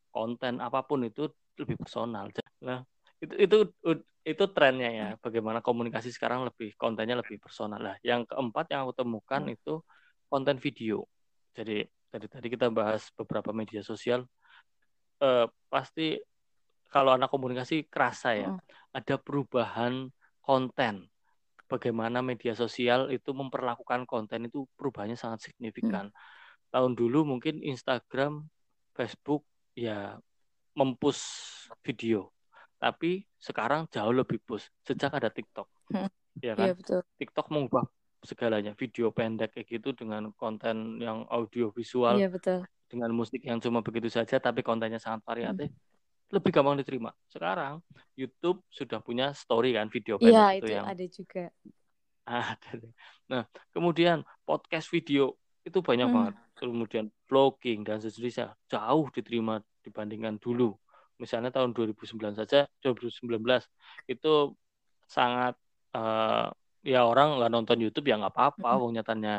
konten 0.08 0.64
apa 0.64 0.80
pun 0.84 1.04
itu 1.04 1.28
lebih 1.60 1.76
personal. 1.76 2.32
Nah, 2.64 2.80
itu 3.20 3.34
itu 3.36 3.58
itu 4.26 4.44
trennya 4.50 4.90
ya. 4.90 5.08
Mm. 5.14 5.22
Bagaimana 5.22 5.58
komunikasi 5.62 6.10
sekarang 6.10 6.44
lebih 6.48 6.74
kontennya 6.74 7.20
lebih 7.20 7.38
personal 7.38 7.78
lah. 7.78 7.96
Yang 8.02 8.32
keempat 8.34 8.74
yang 8.74 8.88
aku 8.88 8.94
temukan 8.96 9.42
hmm. 9.46 9.54
itu 9.54 9.74
konten 10.26 10.58
video. 10.58 11.06
Jadi 11.54 11.86
dari 12.10 12.26
tadi 12.26 12.46
kita 12.50 12.66
bahas 12.72 13.08
beberapa 13.14 13.54
media 13.54 13.80
sosial, 13.86 14.26
eh, 15.22 15.46
pasti 15.70 16.18
kalau 16.90 17.14
anak 17.14 17.28
komunikasi 17.28 17.86
kerasa 17.90 18.34
ya, 18.34 18.50
hmm. 18.54 18.60
ada 18.94 19.16
perubahan 19.18 20.10
konten. 20.40 21.10
Bagaimana 21.66 22.22
media 22.22 22.54
sosial 22.54 23.10
itu 23.10 23.34
memperlakukan 23.34 24.06
konten 24.06 24.46
itu 24.46 24.70
perubahannya 24.78 25.18
sangat 25.18 25.50
signifikan. 25.50 26.14
Hmm. 26.14 26.18
Tahun 26.70 26.92
dulu 26.94 27.26
mungkin 27.26 27.58
Instagram, 27.58 28.46
Facebook 28.94 29.42
ya 29.74 30.16
mempus 30.76 31.20
video. 31.82 32.32
tapi 32.76 33.24
sekarang 33.40 33.88
jauh 33.88 34.12
lebih 34.12 34.36
boost 34.44 34.68
sejak 34.84 35.08
ada 35.16 35.32
TikTok. 35.32 35.64
Hmm. 35.88 36.12
Ya 36.44 36.52
kan? 36.52 36.68
Iya, 36.68 36.74
betul. 36.76 37.00
TikTok 37.16 37.48
mengubah 37.48 37.88
segalanya, 38.20 38.76
video 38.76 39.08
pendek 39.16 39.56
kayak 39.56 39.80
gitu 39.80 39.96
dengan 39.96 40.28
konten 40.36 41.00
yang 41.00 41.24
audio 41.32 41.72
visual. 41.72 42.20
Iya, 42.20 42.28
betul. 42.28 42.68
Dengan 42.84 43.16
musik 43.16 43.40
yang 43.48 43.64
cuma 43.64 43.80
begitu 43.80 44.12
saja 44.12 44.36
tapi 44.36 44.60
kontennya 44.60 45.00
sangat 45.00 45.24
variatif. 45.24 45.72
Hmm. 45.72 45.95
Lebih 46.32 46.50
gampang 46.50 46.76
diterima. 46.78 47.10
Sekarang 47.30 47.82
YouTube 48.18 48.66
sudah 48.70 48.98
punya 48.98 49.30
story 49.30 49.76
kan 49.76 49.86
video 49.86 50.18
pendek 50.18 50.34
ya, 50.34 50.46
itu, 50.58 50.66
itu 50.66 50.72
yang 50.74 50.86
ada 50.86 51.04
juga. 51.06 51.44
Ada. 52.26 52.70
Nah, 53.30 53.42
kemudian 53.70 54.26
podcast 54.42 54.90
video 54.90 55.38
itu 55.62 55.78
banyak 55.78 56.06
hmm. 56.10 56.14
banget. 56.14 56.34
Kemudian 56.56 57.06
vlogging 57.30 57.86
dan 57.86 58.02
sejenisnya 58.02 58.54
jauh 58.66 59.06
diterima 59.14 59.62
dibandingkan 59.86 60.38
dulu. 60.42 60.74
Misalnya 61.22 61.54
tahun 61.54 61.72
2009 61.72 62.38
saja, 62.38 62.66
2019 62.82 63.22
itu 64.10 64.34
sangat 65.06 65.54
uh, 65.94 66.50
ya 66.82 67.02
orang 67.06 67.38
nggak 67.38 67.52
nonton 67.52 67.78
YouTube 67.82 68.10
ya 68.10 68.18
nggak 68.18 68.34
apa-apa, 68.34 68.70
hmm. 68.74 68.80
wong 68.82 68.92
nyatanya 68.98 69.34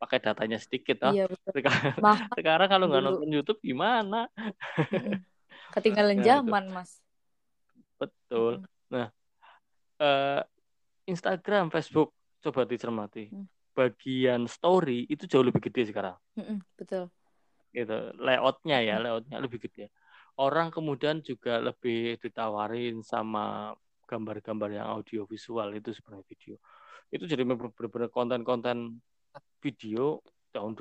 pakai 0.00 0.18
datanya 0.24 0.56
sedikit 0.56 0.96
oh. 1.04 1.12
Iya, 1.12 1.28
betul. 1.28 1.60
Sekarang, 1.60 1.92
sekarang 2.32 2.68
kalau 2.72 2.84
nggak 2.88 3.04
nonton 3.04 3.28
YouTube 3.28 3.60
gimana? 3.60 4.32
Ketinggalan 5.70 6.18
nah, 6.20 6.24
zaman, 6.26 6.64
itu. 6.66 6.74
Mas. 6.74 6.90
Betul. 8.00 8.52
Nah, 8.90 9.08
uh, 10.02 10.42
Instagram, 11.06 11.70
Facebook 11.70 12.14
coba 12.40 12.66
dicermati. 12.66 13.30
Hmm. 13.30 13.46
Bagian 13.70 14.50
story 14.50 15.06
itu 15.06 15.30
jauh 15.30 15.46
lebih 15.46 15.62
gede 15.62 15.94
sekarang. 15.94 16.18
Hmm, 16.34 16.58
betul. 16.74 17.08
Gitu, 17.70 18.14
layoutnya 18.18 18.82
ya, 18.82 18.98
layoutnya 18.98 19.38
lebih 19.38 19.62
gede. 19.62 19.94
Orang 20.40 20.74
kemudian 20.74 21.22
juga 21.22 21.60
lebih 21.62 22.18
ditawarin 22.18 23.04
sama 23.04 23.76
gambar-gambar 24.10 24.74
yang 24.74 24.86
audio 24.90 25.22
visual 25.28 25.70
itu 25.76 25.94
sebenarnya 25.94 26.26
video. 26.26 26.54
Itu 27.14 27.30
jadi 27.30 27.46
benar-benar 27.46 28.10
konten-konten 28.10 28.98
video 29.62 30.18
tahun 30.50 30.74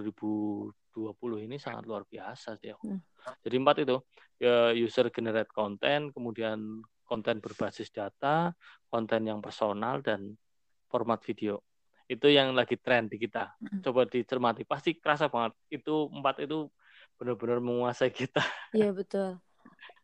2020 0.93 1.45
ini 1.45 1.55
sangat 1.61 1.85
luar 1.85 2.03
biasa 2.03 2.57
sih. 2.59 2.73
Hmm. 2.73 2.99
Jadi 3.45 3.55
empat 3.55 3.77
itu 3.85 3.97
ya 4.39 4.71
user 4.73 5.11
generate 5.13 5.51
konten, 5.51 6.09
kemudian 6.15 6.81
konten 7.03 7.41
berbasis 7.41 7.89
data, 7.89 8.53
konten 8.89 9.25
yang 9.25 9.41
personal 9.41 10.01
dan 10.05 10.37
format 10.89 11.21
video. 11.25 11.61
Itu 12.09 12.29
yang 12.29 12.57
lagi 12.57 12.77
tren 12.77 13.05
di 13.05 13.21
kita. 13.21 13.53
Coba 13.85 14.09
dicermati, 14.09 14.65
pasti 14.65 14.97
kerasa 14.97 15.29
banget. 15.29 15.53
Itu 15.69 16.09
empat 16.09 16.41
itu 16.45 16.69
benar-benar 17.17 17.61
menguasai 17.61 18.09
kita. 18.09 18.41
Iya 18.73 18.89
betul. 18.93 19.37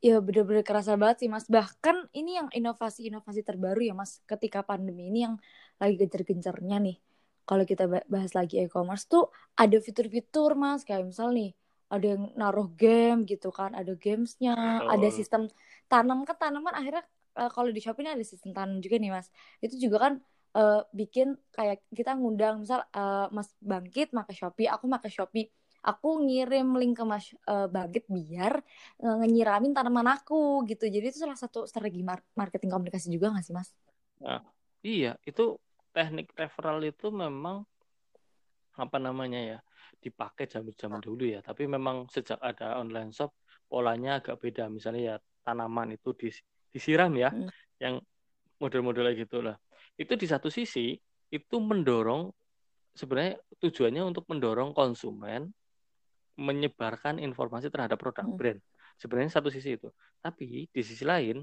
Ya 0.04 0.22
benar-benar 0.22 0.62
kerasa 0.62 0.94
banget 0.94 1.26
sih 1.26 1.30
mas. 1.32 1.50
Bahkan 1.50 2.14
ini 2.14 2.38
yang 2.38 2.48
inovasi-inovasi 2.54 3.42
terbaru 3.42 3.82
ya 3.82 3.98
mas. 3.98 4.22
Ketika 4.30 4.62
pandemi 4.62 5.10
ini 5.10 5.26
yang 5.26 5.36
lagi 5.82 5.98
gencar-gencarnya 5.98 6.78
nih. 6.78 6.98
Kalau 7.46 7.64
kita 7.64 7.86
bahas 8.10 8.34
lagi 8.34 8.58
e-commerce 8.60 9.06
tuh 9.06 9.30
ada 9.54 9.78
fitur-fitur 9.78 10.58
mas. 10.58 10.82
Kayak 10.82 11.14
misal 11.14 11.30
nih 11.32 11.54
ada 11.94 12.06
yang 12.18 12.34
naruh 12.34 12.70
game 12.74 13.24
gitu 13.30 13.54
kan. 13.54 13.78
Ada 13.78 13.94
gamesnya. 13.94 14.58
Oh. 14.86 14.92
Ada 14.94 15.14
sistem 15.14 15.48
tanam 15.86 16.26
kan 16.26 16.36
tanaman 16.42 16.74
akhirnya 16.74 17.06
uh, 17.38 17.52
kalau 17.54 17.70
di 17.70 17.82
Shopee 17.84 18.04
ini 18.08 18.12
ada 18.18 18.26
sistem 18.26 18.52
tanam 18.52 18.82
juga 18.82 18.98
nih 18.98 19.12
mas. 19.14 19.30
Itu 19.62 19.78
juga 19.78 20.10
kan 20.10 20.14
uh, 20.56 20.82
bikin 20.96 21.36
kayak 21.52 21.84
kita 21.92 22.16
ngundang 22.16 22.64
misal 22.64 22.82
uh, 22.96 23.28
Mas 23.30 23.52
Bangkit 23.60 24.16
pakai 24.16 24.36
Shopee, 24.36 24.68
aku 24.72 24.88
pakai 24.88 25.12
Shopee. 25.12 25.48
Aku 25.86 26.18
ngirim 26.26 26.74
link 26.82 26.98
ke 26.98 27.06
Mas 27.06 27.30
uh, 27.46 27.70
Bangkit 27.70 28.10
biar 28.10 28.58
uh, 29.06 29.22
nyiramin 29.22 29.70
tanaman 29.70 30.18
aku 30.18 30.66
gitu. 30.66 30.90
Jadi 30.90 31.14
itu 31.14 31.22
salah 31.22 31.38
satu 31.38 31.70
strategi 31.70 32.02
marketing 32.34 32.74
komunikasi 32.74 33.14
juga 33.14 33.30
nggak 33.30 33.46
sih 33.46 33.54
Mas? 33.54 33.70
Nah, 34.18 34.42
iya, 34.82 35.14
itu 35.30 35.62
teknik 35.96 36.36
referral 36.36 36.84
itu 36.84 37.08
memang 37.08 37.64
apa 38.76 38.98
namanya 39.00 39.40
ya 39.40 39.60
dipakai 40.04 40.52
zaman-zaman 40.52 41.00
dulu 41.00 41.24
ya. 41.24 41.40
Tapi 41.40 41.64
memang 41.66 42.12
sejak 42.12 42.38
ada 42.44 42.76
online 42.84 43.16
shop 43.16 43.32
polanya 43.72 44.20
agak 44.20 44.44
beda. 44.44 44.68
Misalnya 44.68 45.02
ya 45.02 45.16
tanaman 45.48 45.96
itu 45.96 46.12
disiram 46.76 47.16
ya, 47.16 47.32
hmm. 47.32 47.48
yang 47.80 48.04
model-model 48.60 49.16
gitu 49.16 49.40
lah 49.40 49.56
itu 49.96 50.14
di 50.20 50.28
satu 50.28 50.52
sisi 50.52 50.96
itu 51.32 51.56
mendorong 51.56 52.32
sebenarnya 52.96 53.40
tujuannya 53.60 54.04
untuk 54.04 54.28
mendorong 54.28 54.76
konsumen 54.76 55.52
menyebarkan 56.36 57.20
informasi 57.20 57.72
terhadap 57.72 57.96
produk 57.96 58.28
hmm. 58.28 58.36
brand. 58.36 58.60
Sebenarnya 59.00 59.40
satu 59.40 59.52
sisi 59.52 59.76
itu. 59.76 59.92
Tapi 60.20 60.68
di 60.68 60.82
sisi 60.84 61.04
lain 61.08 61.40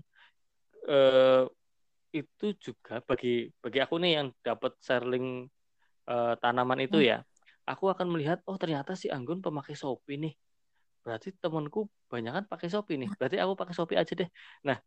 eh, 0.89 1.45
itu 2.13 2.47
juga 2.61 3.01
bagi 3.03 3.49
bagi 3.59 3.79
aku 3.81 3.97
nih 3.97 4.13
yang 4.21 4.29
dapat 4.45 4.77
sharing 4.85 5.49
eh, 6.07 6.35
tanaman 6.39 6.85
itu 6.85 7.01
hmm. 7.01 7.09
ya, 7.09 7.19
aku 7.65 7.89
akan 7.89 8.13
melihat 8.13 8.45
oh 8.45 8.61
ternyata 8.61 8.93
si 8.93 9.09
Anggun 9.09 9.41
pemakai 9.41 9.73
Shopee 9.73 10.21
nih. 10.21 10.35
Berarti 11.03 11.35
temanku 11.35 11.91
banyak 12.07 12.33
kan 12.33 12.45
pakai 12.47 12.69
Shopee 12.71 13.01
nih. 13.01 13.11
Berarti 13.19 13.37
aku 13.41 13.53
pakai 13.59 13.75
Shopee 13.75 13.99
aja 13.99 14.13
deh. 14.15 14.31
Nah, 14.63 14.79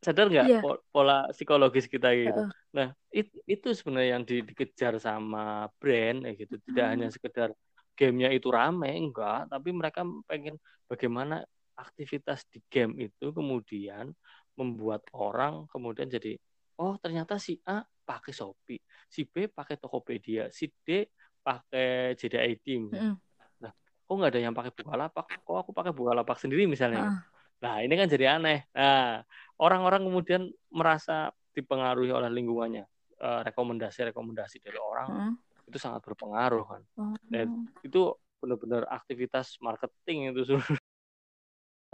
sadar 0.00 0.26
nggak 0.30 0.46
yeah. 0.46 0.62
pola 0.94 1.26
psikologis 1.34 1.90
kita 1.90 2.14
gitu. 2.14 2.42
Uh. 2.46 2.50
Nah 2.72 2.88
it, 3.10 3.28
itu 3.44 3.74
sebenarnya 3.74 4.16
yang 4.16 4.22
di, 4.22 4.46
dikejar 4.46 4.96
sama 5.02 5.68
brand 5.82 6.24
ya 6.24 6.32
gitu. 6.38 6.54
Tidak 6.62 6.84
hmm. 6.86 6.92
hanya 6.96 7.08
sekedar 7.10 7.50
gamenya 7.96 8.30
itu 8.30 8.48
rame 8.52 8.92
enggak, 8.92 9.48
tapi 9.50 9.72
mereka 9.72 10.04
pengen 10.28 10.60
bagaimana 10.86 11.42
aktivitas 11.76 12.44
di 12.48 12.60
game 12.72 13.08
itu 13.10 13.32
kemudian 13.32 14.12
membuat 14.56 15.04
orang 15.12 15.68
kemudian 15.68 16.08
jadi 16.08 16.36
oh 16.80 16.96
ternyata 17.00 17.36
si 17.40 17.56
A 17.64 17.84
pakai 18.06 18.30
Shopee, 18.30 18.78
si 19.10 19.26
B 19.26 19.50
pakai 19.50 19.76
Tokopedia, 19.82 20.46
si 20.54 20.70
D 20.70 21.10
pakai 21.42 22.14
JDID. 22.14 22.94
Mm. 22.94 23.14
Nah, 23.62 23.72
kok 23.74 24.14
nggak 24.14 24.30
ada 24.30 24.40
yang 24.40 24.54
pakai 24.54 24.70
Bukalapak? 24.70 25.26
Kok 25.42 25.56
aku 25.66 25.70
pakai 25.74 25.90
Bukalapak 25.90 26.38
sendiri 26.38 26.70
misalnya? 26.70 27.10
Uh. 27.10 27.18
Nah, 27.66 27.74
ini 27.82 27.98
kan 27.98 28.06
jadi 28.06 28.38
aneh. 28.38 28.70
Nah, 28.70 29.26
orang-orang 29.58 30.06
kemudian 30.06 30.46
merasa 30.70 31.34
dipengaruhi 31.50 32.12
oleh 32.12 32.30
lingkungannya 32.30 32.84
uh, 33.20 33.40
rekomendasi-rekomendasi 33.48 34.60
dari 34.60 34.76
orang 34.76 35.08
hmm. 35.08 35.68
itu 35.72 35.78
sangat 35.80 36.04
berpengaruh 36.04 36.64
kan 36.68 36.82
hmm. 37.00 37.16
dan 37.32 37.48
itu 37.80 38.12
benar-benar 38.36 38.84
aktivitas 38.92 39.56
marketing 39.64 40.36
itu 40.36 40.60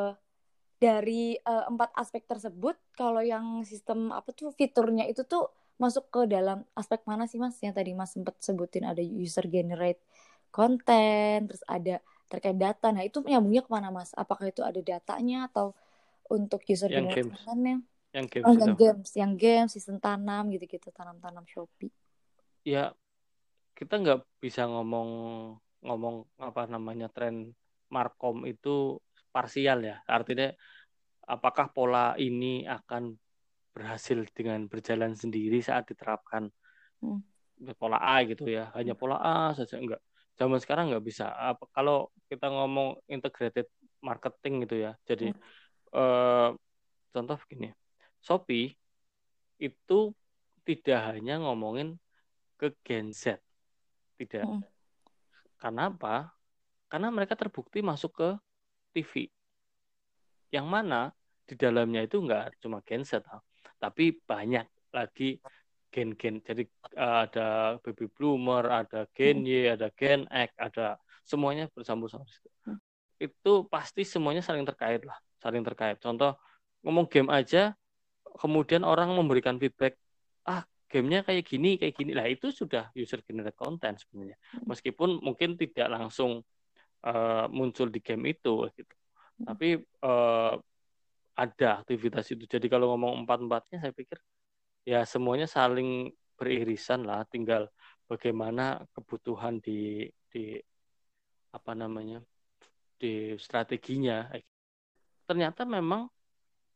uh, 0.02 0.14
dari 0.82 1.38
uh, 1.46 1.70
empat 1.70 1.94
aspek 1.94 2.26
tersebut 2.26 2.74
kalau 2.98 3.22
yang 3.22 3.62
sistem 3.62 4.10
apa 4.10 4.34
tuh 4.34 4.50
fiturnya 4.50 5.06
itu 5.06 5.22
tuh 5.22 5.46
masuk 5.78 6.10
ke 6.10 6.20
dalam 6.26 6.66
aspek 6.74 7.06
mana 7.06 7.30
sih 7.30 7.38
mas? 7.38 7.54
Yang 7.62 7.78
tadi 7.78 7.90
mas 7.94 8.10
sempat 8.10 8.34
sebutin 8.42 8.82
ada 8.82 8.98
user 8.98 9.46
generate 9.46 10.02
konten 10.50 11.46
terus 11.46 11.62
ada 11.70 12.02
terkait 12.26 12.58
data. 12.58 12.90
Nah 12.90 13.06
itu 13.06 13.22
nyambungnya 13.22 13.62
ke 13.62 13.70
mana 13.70 13.94
mas? 13.94 14.10
Apakah 14.18 14.50
itu 14.50 14.66
ada 14.66 14.82
datanya 14.82 15.46
atau 15.46 15.78
untuk 16.26 16.66
user 16.66 16.90
yang 16.90 17.06
games. 17.06 17.38
Yang 18.12 18.26
games, 18.28 18.44
oh, 18.44 18.52
yang 18.52 18.76
games, 18.76 19.10
yang 19.16 19.32
games, 19.40 19.70
sistem 19.72 19.96
tanam 19.96 20.52
gitu-gitu, 20.52 20.92
tanam-tanam 20.92 21.48
Shopee. 21.48 21.88
Ya, 22.60 22.92
kita 23.72 23.96
nggak 23.96 24.20
bisa 24.36 24.68
ngomong 24.68 25.08
ngomong 25.80 26.28
apa 26.36 26.68
namanya 26.68 27.08
tren 27.08 27.56
markom 27.88 28.44
itu 28.44 29.00
parsial 29.32 29.82
ya. 29.82 29.96
Artinya 30.04 30.52
apakah 31.24 31.72
pola 31.72 32.14
ini 32.20 32.68
akan 32.68 33.16
berhasil 33.72 34.20
dengan 34.36 34.68
berjalan 34.68 35.16
sendiri 35.16 35.64
saat 35.64 35.88
diterapkan 35.88 36.52
hmm. 37.00 37.72
pola 37.80 37.96
A 37.98 38.20
gitu 38.28 38.46
ya. 38.46 38.68
Hanya 38.76 38.92
pola 38.92 39.16
A 39.16 39.56
saja 39.56 39.80
enggak. 39.80 40.04
Zaman 40.36 40.60
sekarang 40.60 40.92
nggak 40.92 41.04
bisa. 41.04 41.32
Apa, 41.32 41.64
kalau 41.72 42.12
kita 42.28 42.52
ngomong 42.52 43.00
integrated 43.08 43.66
marketing 44.04 44.68
gitu 44.68 44.76
ya. 44.84 44.92
Jadi 45.08 45.32
hmm 45.32 45.60
eh, 45.92 46.48
contoh 47.12 47.36
begini, 47.46 47.70
Shopee 48.24 48.72
itu 49.60 49.98
tidak 50.64 51.00
hanya 51.12 51.38
ngomongin 51.42 52.00
ke 52.56 52.72
Gen 52.82 53.12
Z, 53.12 53.38
tidak. 54.16 54.46
Hmm. 54.48 54.62
Karena 55.60 55.92
apa? 55.92 56.32
Karena 56.88 57.08
mereka 57.12 57.38
terbukti 57.38 57.84
masuk 57.84 58.12
ke 58.16 58.28
TV. 58.92 59.26
Yang 60.52 60.66
mana 60.68 61.00
di 61.48 61.54
dalamnya 61.56 62.04
itu 62.04 62.20
enggak 62.22 62.54
cuma 62.60 62.84
Gen 62.84 63.02
Z, 63.02 63.24
tapi 63.80 64.14
banyak 64.22 64.68
lagi 64.92 65.40
gen-gen. 65.92 66.40
Jadi 66.40 66.64
uh, 66.96 67.28
ada 67.28 67.76
baby 67.84 68.08
boomer, 68.08 68.64
ada 68.68 69.04
Gen 69.12 69.44
Y, 69.44 69.68
ada 69.72 69.92
Gen 69.92 70.24
X, 70.28 70.50
ada 70.56 70.96
semuanya 71.24 71.68
bersambung-sambung. 71.72 72.28
Hmm. 72.64 72.80
Itu 73.20 73.68
pasti 73.68 74.04
semuanya 74.04 74.40
saling 74.40 74.64
terkait 74.64 75.04
lah 75.04 75.16
saling 75.42 75.66
terkait. 75.66 75.98
Contoh 75.98 76.38
ngomong 76.86 77.10
game 77.10 77.26
aja, 77.34 77.74
kemudian 78.38 78.86
orang 78.86 79.10
memberikan 79.10 79.58
feedback, 79.58 79.98
ah 80.46 80.62
gamenya 80.86 81.26
kayak 81.26 81.42
gini, 81.42 81.74
kayak 81.74 81.98
gini. 81.98 82.14
Lah 82.14 82.30
itu 82.30 82.54
sudah 82.54 82.94
user 82.94 83.18
generated 83.26 83.58
content 83.58 83.98
sebenarnya. 83.98 84.38
Hmm. 84.38 84.70
Meskipun 84.70 85.18
mungkin 85.18 85.58
tidak 85.58 85.90
langsung 85.90 86.46
uh, 87.06 87.46
muncul 87.50 87.88
di 87.90 88.00
game 88.02 88.34
itu 88.34 88.66
gitu. 88.74 88.94
Hmm. 89.42 89.46
Tapi 89.52 89.78
uh, 90.02 90.54
ada 91.32 91.68
aktivitas 91.80 92.28
itu. 92.32 92.44
Jadi 92.44 92.66
kalau 92.68 92.92
ngomong 92.94 93.24
empat-empatnya 93.24 93.78
saya 93.82 93.92
pikir 93.94 94.18
ya 94.82 95.06
semuanya 95.06 95.46
saling 95.46 96.10
beririsan 96.36 97.06
lah, 97.06 97.22
tinggal 97.30 97.70
bagaimana 98.10 98.82
kebutuhan 98.92 99.62
di 99.62 100.10
di 100.28 100.58
apa 101.54 101.72
namanya 101.72 102.20
di 102.98 103.36
strateginya. 103.38 104.28
Ternyata 105.24 105.62
memang 105.62 106.10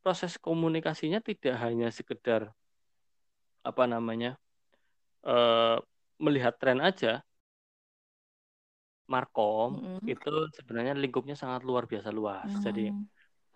proses 0.01 0.39
komunikasinya 0.39 1.19
tidak 1.19 1.59
hanya 1.59 1.91
sekedar 1.91 2.55
apa 3.67 3.85
namanya 3.91 4.39
uh, 5.27 5.83
melihat 6.23 6.55
tren 6.55 6.79
aja. 6.79 7.26
Markom 9.07 9.79
mm 9.79 9.83
-hmm. 9.83 10.01
itu 10.11 10.35
sebenarnya 10.55 10.95
lingkupnya 10.99 11.39
sangat 11.39 11.63
luar 11.63 11.87
biasa 11.87 12.11
luas. 12.11 12.47
Mm 12.47 12.55
-hmm. 12.55 12.65
Jadi 12.67 12.85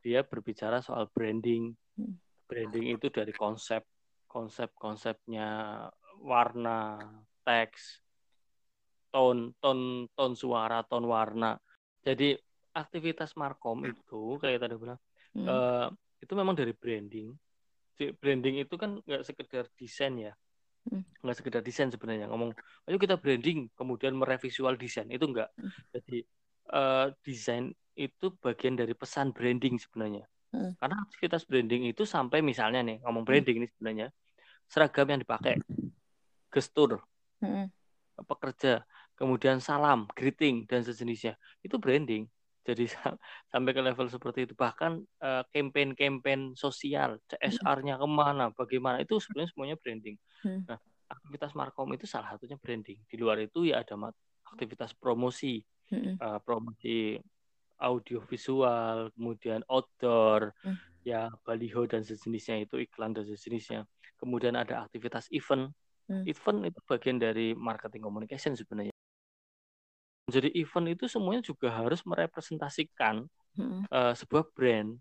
dia 0.00 0.20
berbicara 0.24 0.80
soal 0.80 1.10
branding. 1.12 1.74
Mm. 1.98 2.14
Branding 2.50 2.86
itu 2.98 3.06
dari 3.14 3.30
konsep, 3.30 3.86
konsep-konsepnya 4.26 5.48
warna, 6.18 6.98
teks, 7.46 8.02
tone, 9.14 9.54
tone, 9.62 10.10
tone 10.14 10.34
suara, 10.34 10.82
tone 10.82 11.06
warna. 11.06 11.54
Jadi 12.02 12.34
aktivitas 12.74 13.34
Markom 13.34 13.82
itu 13.86 14.38
kayak 14.38 14.62
tadi 14.66 14.74
bilang 14.78 14.98
mm. 15.34 15.46
uh, 15.46 15.86
itu 16.22 16.32
memang 16.34 16.54
dari 16.54 16.72
branding. 16.74 17.34
Branding 18.00 18.64
itu 18.64 18.74
kan 18.80 18.98
nggak 19.04 19.22
sekedar 19.26 19.68
desain 19.76 20.16
ya. 20.16 20.32
Nggak 21.20 21.36
sekedar 21.36 21.60
desain 21.60 21.92
sebenarnya 21.92 22.26
ngomong 22.32 22.56
ayo 22.88 22.96
kita 22.96 23.20
branding 23.20 23.68
kemudian 23.76 24.16
merevisual 24.16 24.74
desain 24.80 25.06
itu 25.12 25.22
enggak 25.28 25.52
hmm. 25.54 25.70
jadi 25.92 26.18
uh, 26.72 27.06
desain 27.20 27.74
itu 27.98 28.32
bagian 28.40 28.78
dari 28.78 28.96
pesan 28.96 29.34
branding 29.34 29.76
sebenarnya. 29.76 30.24
Hmm. 30.50 30.74
karena 30.82 30.98
aktivitas 31.06 31.46
branding 31.46 31.94
itu 31.94 32.02
sampai 32.02 32.42
misalnya 32.42 32.82
nih 32.82 32.98
ngomong 33.06 33.22
branding 33.22 33.62
ini 33.62 33.70
sebenarnya 33.70 34.10
seragam 34.66 35.06
yang 35.06 35.22
dipakai. 35.22 35.62
Gestur. 36.50 37.02
Hmm. 37.38 37.70
pekerja. 38.18 38.82
Kemudian 39.14 39.62
salam 39.62 40.10
greeting 40.10 40.66
dan 40.66 40.82
sejenisnya. 40.82 41.38
Itu 41.62 41.78
branding 41.78 42.26
jadi 42.72 42.84
sampai 43.52 43.72
ke 43.74 43.82
level 43.82 44.06
seperti 44.06 44.46
itu 44.48 44.54
bahkan 44.54 45.02
uh, 45.20 45.42
campaign-campaign 45.50 46.54
sosial 46.54 47.18
CSR-nya 47.26 47.98
ke 47.98 48.06
mana 48.08 48.54
bagaimana 48.54 49.02
itu 49.02 49.18
sebenarnya 49.18 49.50
semuanya 49.52 49.76
branding 49.78 50.16
hmm. 50.46 50.66
nah 50.70 50.78
aktivitas 51.10 51.52
markom 51.58 51.90
itu 51.92 52.06
salah 52.06 52.34
satunya 52.34 52.54
branding 52.56 53.02
di 53.10 53.16
luar 53.18 53.42
itu 53.42 53.66
ya 53.66 53.82
ada 53.82 54.14
aktivitas 54.54 54.94
promosi 54.94 55.58
hmm. 55.90 56.22
uh, 56.22 56.38
promosi 56.42 57.18
audiovisual 57.80 59.10
kemudian 59.16 59.66
outdoor 59.66 60.54
hmm. 60.62 60.76
ya 61.02 61.32
baliho 61.42 61.88
dan 61.90 62.06
sejenisnya 62.06 62.62
itu 62.62 62.78
iklan 62.78 63.16
dan 63.16 63.26
sejenisnya 63.26 63.88
kemudian 64.20 64.54
ada 64.54 64.86
aktivitas 64.86 65.26
event 65.32 65.72
hmm. 66.06 66.28
event 66.28 66.58
itu 66.68 66.78
bagian 66.86 67.18
dari 67.18 67.56
marketing 67.56 68.04
communication 68.04 68.54
sebenarnya 68.54 68.94
jadi 70.30 70.48
event 70.54 70.88
itu 70.94 71.04
semuanya 71.10 71.42
juga 71.42 71.68
harus 71.70 72.00
merepresentasikan 72.06 73.26
hmm. 73.58 73.90
uh, 73.90 74.14
sebuah 74.14 74.50
brand 74.54 74.96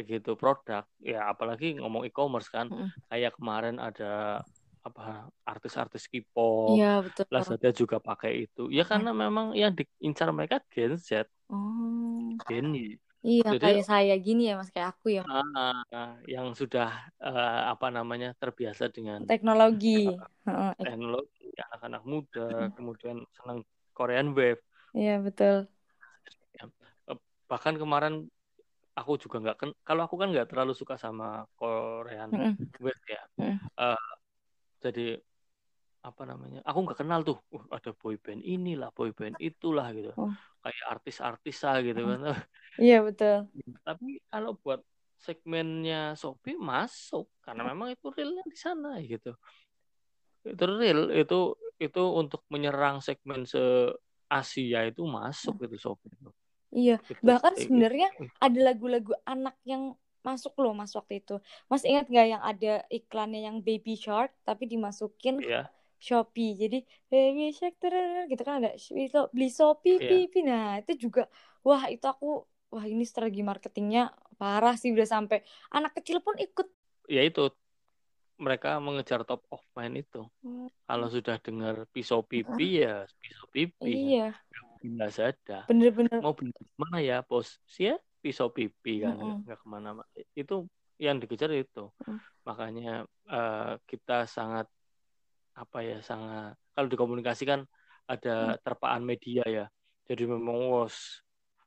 gitu 0.00 0.32
produk 0.32 0.88
ya 1.04 1.28
apalagi 1.28 1.76
ngomong 1.76 2.08
e-commerce 2.08 2.48
kan 2.48 2.72
hmm. 2.72 2.88
kayak 3.12 3.36
kemarin 3.36 3.76
ada 3.76 4.40
apa 4.80 5.28
artis-artis 5.44 6.08
K-pop, 6.08 6.72
ya, 6.72 7.04
betul. 7.04 7.28
Lazada 7.28 7.68
juga 7.68 8.00
pakai 8.00 8.48
itu. 8.48 8.72
Ya 8.72 8.88
karena 8.88 9.12
hmm. 9.12 9.20
memang 9.20 9.46
yang 9.52 9.76
diincar 9.76 10.32
mereka 10.32 10.64
Gen 10.72 10.96
Z. 10.96 11.28
Oh. 11.52 12.32
Gen 12.48 12.72
Iya, 13.20 13.52
Jadi, 13.52 13.60
kayak 13.60 13.84
saya 13.84 14.16
gini 14.16 14.48
ya 14.48 14.56
Mas, 14.56 14.72
kayak 14.72 14.96
aku 14.96 15.12
ya. 15.12 15.22
Uh, 15.28 16.16
yang 16.24 16.56
sudah 16.56 16.88
uh, 17.20 17.68
apa 17.68 17.92
namanya 17.92 18.32
terbiasa 18.40 18.88
dengan 18.88 19.28
teknologi. 19.28 20.08
Uh, 20.48 20.72
teknologi 20.80 21.52
anak-anak 21.68 22.02
muda, 22.08 22.72
kemudian 22.72 23.20
senang 23.36 23.60
Korean 23.92 24.32
Wave. 24.32 24.64
Iya 24.96 25.22
betul. 25.22 25.56
Ya, 26.56 26.64
eh, 27.10 27.18
bahkan 27.46 27.74
kemarin 27.78 28.26
aku 28.94 29.16
juga 29.16 29.40
nggak 29.40 29.56
kalau 29.86 30.02
aku 30.04 30.16
kan 30.20 30.28
nggak 30.34 30.50
terlalu 30.50 30.74
suka 30.76 30.98
sama 30.98 31.46
Korean 31.56 32.28
mm 32.30 32.52
-hmm. 32.58 32.90
Ya. 33.06 33.22
Mm 33.38 33.44
-hmm. 33.54 33.58
uh, 33.78 34.10
jadi 34.82 35.20
apa 36.00 36.22
namanya? 36.24 36.60
Aku 36.64 36.80
nggak 36.84 36.98
kenal 37.04 37.20
tuh. 37.20 37.38
Uh, 37.52 37.64
ada 37.68 37.92
boy 37.92 38.16
band 38.16 38.40
inilah, 38.40 38.88
boy 38.92 39.12
band 39.12 39.36
itulah 39.36 39.92
gitu. 39.92 40.12
Oh. 40.16 40.32
Kayak 40.60 40.86
artis-artis 41.00 41.56
lah 41.64 41.80
gitu 41.84 42.02
kan. 42.04 42.20
Iya 42.80 43.02
betul. 43.04 43.50
Tapi 43.84 44.22
kalau 44.30 44.56
buat 44.56 44.80
segmennya 45.20 46.16
Shopee 46.16 46.56
masuk 46.56 47.28
karena 47.44 47.68
memang 47.68 47.92
itu 47.92 48.08
realnya 48.08 48.44
di 48.48 48.56
sana 48.56 48.96
gitu. 49.04 49.36
Itu 50.46 50.64
real 50.64 51.12
itu 51.12 51.58
itu 51.76 52.02
untuk 52.16 52.40
menyerang 52.48 53.04
segmen 53.04 53.44
se 53.44 53.60
Asia 54.30 54.86
itu 54.86 55.02
masuk 55.02 55.58
gitu 55.66 55.74
itu. 55.76 56.30
Iya, 56.70 57.02
gitu. 57.02 57.18
bahkan 57.26 57.58
sebenarnya 57.58 58.08
gitu. 58.14 58.30
ada 58.38 58.58
lagu-lagu 58.62 59.12
anak 59.26 59.58
yang 59.66 59.98
masuk 60.22 60.54
loh 60.62 60.70
mas 60.70 60.94
waktu 60.94 61.18
itu. 61.18 61.42
Mas 61.66 61.82
ingat 61.82 62.06
nggak 62.06 62.26
yang 62.30 62.42
ada 62.44 62.72
iklannya 62.86 63.40
yang 63.42 63.56
Baby 63.58 63.98
Shark 63.98 64.30
tapi 64.46 64.70
dimasukin 64.70 65.42
iya. 65.42 65.66
Shopee. 65.98 66.54
Jadi 66.54 66.78
Baby 67.10 67.50
Shark 67.50 67.74
gitu 68.30 68.42
kan 68.46 68.62
ada 68.62 68.70
beli 69.34 69.50
Shopee, 69.50 69.98
iya. 69.98 70.08
pipi. 70.08 70.40
Nah 70.46 70.78
itu 70.78 71.10
juga 71.10 71.26
wah 71.66 71.90
itu 71.90 72.06
aku 72.06 72.46
wah 72.70 72.86
ini 72.86 73.02
strategi 73.02 73.42
marketingnya 73.42 74.14
parah 74.38 74.78
sih 74.78 74.94
udah 74.94 75.08
sampai 75.08 75.42
anak 75.74 75.98
kecil 75.98 76.22
pun 76.22 76.38
ikut. 76.38 76.70
Ya 77.10 77.26
itu 77.26 77.50
mereka 78.40 78.80
mengejar 78.80 79.20
top 79.28 79.44
of 79.52 79.60
mind 79.76 80.00
itu. 80.00 80.24
Hmm. 80.40 80.72
Kalau 80.88 81.06
sudah 81.12 81.36
dengar 81.38 81.84
pisau 81.92 82.24
pipi 82.24 82.80
ya 82.80 83.04
pisau 83.20 83.44
pipi. 83.52 84.16
Iya. 84.16 84.32
Pindah 84.80 85.12
saja. 85.12 85.68
Bener-bener. 85.68 86.24
Mau 86.24 86.32
beli 86.32 86.56
mana 86.80 87.04
ya 87.04 87.20
bos? 87.20 87.60
Ya 87.76 88.00
pisau 88.24 88.48
pipi 88.48 89.04
kan 89.04 89.20
mm 89.20 89.44
nggak 89.44 89.58
ke 89.60 89.66
mana-mana. 89.68 90.08
Itu 90.32 90.64
yang 90.96 91.20
dikejar 91.20 91.52
itu. 91.52 91.92
Mm. 92.08 92.18
Makanya 92.48 92.94
uh, 93.28 93.76
kita 93.84 94.24
sangat 94.24 94.64
apa 95.52 95.78
ya 95.84 96.00
sangat 96.00 96.56
kalau 96.72 96.88
dikomunikasi 96.88 97.44
kan 97.44 97.68
ada 98.08 98.56
mm. 98.56 98.64
terpaan 98.64 99.04
media 99.04 99.44
ya. 99.44 99.66
Jadi 100.08 100.24
memang 100.24 100.72
wos 100.72 101.20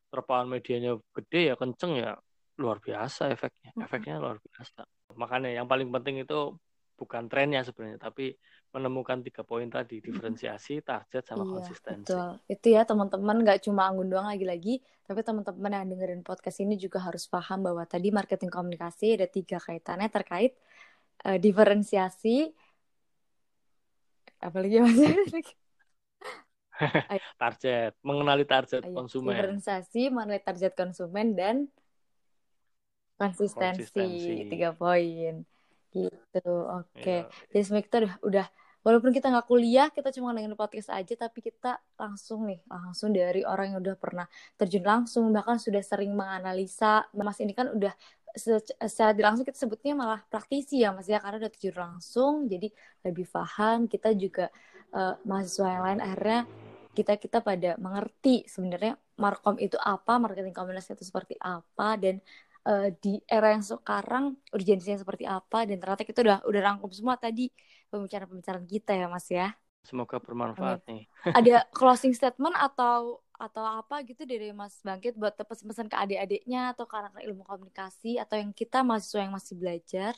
terpaan 0.10 0.50
medianya 0.50 0.98
gede 1.14 1.54
ya 1.54 1.56
kenceng 1.58 2.02
ya 2.02 2.18
luar 2.58 2.82
biasa 2.82 3.30
efeknya. 3.30 3.78
Efeknya 3.78 4.18
luar 4.18 4.42
biasa 4.42 4.90
makanya 5.16 5.50
yang 5.54 5.68
paling 5.70 5.90
penting 5.90 6.24
itu 6.24 6.56
bukan 6.94 7.26
trennya 7.26 7.66
sebenarnya 7.66 7.98
tapi 7.98 8.38
menemukan 8.74 9.22
tiga 9.22 9.46
poin 9.46 9.70
tadi 9.70 10.02
diferensiasi 10.02 10.82
target 10.82 11.24
sama 11.30 11.46
iya, 11.46 11.52
konsistensi. 11.54 12.10
betul. 12.10 12.30
Itu 12.50 12.68
ya 12.74 12.82
teman-teman 12.90 13.38
nggak 13.46 13.60
cuma 13.70 13.86
anggun 13.86 14.10
doang 14.10 14.26
lagi-lagi 14.26 14.82
tapi 15.06 15.20
teman-teman 15.22 15.72
yang 15.74 15.88
dengerin 15.94 16.24
podcast 16.26 16.58
ini 16.64 16.80
juga 16.80 17.04
harus 17.04 17.30
paham 17.30 17.62
bahwa 17.62 17.86
tadi 17.86 18.10
marketing 18.10 18.50
komunikasi 18.50 19.20
ada 19.20 19.28
tiga 19.30 19.62
kaitannya 19.62 20.10
terkait 20.10 20.58
uh, 21.28 21.38
diferensiasi. 21.38 22.50
Apalagi 24.42 24.82
mas? 24.82 24.98
Target 27.42 27.94
mengenali 28.02 28.44
target 28.50 28.82
Ayo, 28.90 28.98
konsumen. 28.98 29.38
diferensiasi 29.38 30.10
mengenali 30.10 30.42
target 30.42 30.74
konsumen 30.74 31.38
dan 31.38 31.70
konsistensi, 33.32 33.88
konsistensi. 33.88 34.50
tiga 34.52 34.76
poin 34.76 35.48
gitu 35.94 36.54
oke 36.68 36.90
okay. 36.98 37.24
ya. 37.24 37.50
jadi 37.54 37.62
sebenarnya 37.64 37.86
kita 37.86 37.98
udah 38.02 38.16
udah 38.26 38.48
walaupun 38.84 39.12
kita 39.16 39.32
nggak 39.32 39.48
kuliah 39.48 39.88
kita 39.94 40.12
cuma 40.12 40.36
dengerin 40.36 40.60
podcast 40.60 40.92
aja 40.92 41.14
tapi 41.16 41.40
kita 41.40 41.80
langsung 41.96 42.50
nih 42.50 42.60
langsung 42.68 43.16
dari 43.16 43.48
orang 43.48 43.74
yang 43.74 43.80
udah 43.80 43.96
pernah 43.96 44.28
terjun 44.60 44.84
langsung 44.84 45.32
bahkan 45.32 45.56
sudah 45.56 45.80
sering 45.80 46.12
menganalisa 46.12 47.08
mas 47.16 47.40
ini 47.40 47.56
kan 47.56 47.72
udah 47.72 47.96
secara 48.34 49.14
langsung 49.14 49.46
kita 49.46 49.56
sebutnya 49.56 49.94
malah 49.94 50.20
praktisi 50.28 50.82
ya 50.82 50.92
mas 50.92 51.08
ya 51.08 51.22
karena 51.24 51.48
udah 51.48 51.52
terjun 51.54 51.78
langsung 51.80 52.34
jadi 52.50 52.68
lebih 53.08 53.30
paham 53.30 53.88
kita 53.88 54.12
juga 54.18 54.52
uh, 54.92 55.16
mahasiswa 55.24 55.68
yang 55.70 55.84
lain 55.88 56.00
akhirnya 56.04 56.42
kita 56.94 57.14
kita 57.18 57.42
pada 57.42 57.74
mengerti 57.82 58.46
sebenarnya 58.46 58.98
markom 59.18 59.58
itu 59.58 59.78
apa 59.82 60.18
marketing 60.22 60.54
komunikasi 60.54 60.98
itu 60.98 61.06
seperti 61.10 61.38
apa 61.42 61.98
dan 61.98 62.22
uh, 62.68 62.90
di 63.00 63.20
era 63.28 63.52
yang 63.54 63.64
sekarang 63.64 64.36
urgensinya 64.52 65.00
seperti 65.00 65.28
apa 65.28 65.68
dan 65.68 65.78
ternyata 65.80 66.04
kita 66.08 66.20
udah 66.24 66.38
udah 66.48 66.62
rangkum 66.64 66.92
semua 66.92 67.16
tadi 67.20 67.52
pembicaraan-pembicaraan 67.92 68.68
kita 68.68 68.92
ya 68.98 69.08
Mas 69.12 69.28
ya. 69.30 69.54
Semoga 69.84 70.18
bermanfaat 70.18 70.88
okay. 70.88 70.90
nih. 70.90 71.04
Ada 71.40 71.68
closing 71.76 72.16
statement 72.16 72.56
atau 72.56 73.20
atau 73.36 73.64
apa 73.66 74.00
gitu 74.08 74.24
dari 74.24 74.56
Mas 74.56 74.80
Bangkit 74.80 75.20
buat 75.20 75.36
pesan-pesan 75.36 75.92
ke 75.92 75.98
adik-adiknya 76.00 76.72
atau 76.72 76.88
ke 76.88 76.96
anak 76.96 77.20
ilmu 77.28 77.44
komunikasi 77.44 78.16
atau 78.16 78.40
yang 78.40 78.56
kita 78.56 78.86
mahasiswa 78.86 79.20
yang 79.20 79.34
masih 79.36 79.56
belajar? 79.60 80.14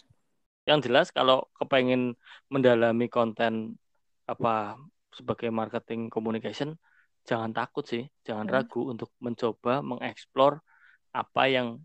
Yang 0.70 0.80
jelas 0.90 1.08
kalau 1.10 1.50
kepengen 1.58 2.14
mendalami 2.54 3.10
konten 3.10 3.82
apa 4.30 4.78
sebagai 5.10 5.50
marketing 5.50 6.14
communication 6.14 6.78
jangan 7.26 7.50
takut 7.50 7.86
sih, 7.90 8.06
jangan 8.22 8.46
hmm. 8.46 8.54
ragu 8.54 8.82
untuk 8.86 9.10
mencoba 9.18 9.82
mengeksplor 9.82 10.62
apa 11.10 11.44
yang 11.50 11.82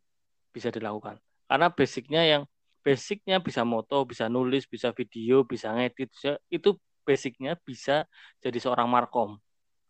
bisa 0.50 0.68
dilakukan. 0.70 1.18
karena 1.50 1.66
basicnya 1.66 2.22
yang 2.22 2.42
basicnya 2.80 3.42
bisa 3.42 3.66
moto 3.66 4.06
bisa 4.06 4.30
nulis 4.30 4.64
bisa 4.70 4.94
video 4.94 5.42
bisa 5.42 5.74
ngedit 5.74 6.14
itu 6.48 6.78
basicnya 7.02 7.58
bisa 7.58 8.06
jadi 8.38 8.56
seorang 8.56 8.86
markom 8.86 9.36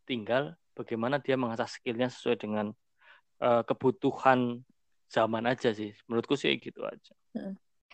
tinggal 0.09 0.57
bagaimana 0.73 1.21
dia 1.21 1.37
mengasah 1.37 1.69
skillnya 1.69 2.09
sesuai 2.09 2.37
dengan 2.41 2.67
uh, 3.45 3.63
kebutuhan 3.63 4.65
zaman 5.13 5.45
aja 5.47 5.71
sih 5.71 5.93
menurutku 6.09 6.35
sih 6.35 6.57
gitu 6.59 6.83
aja 6.83 7.13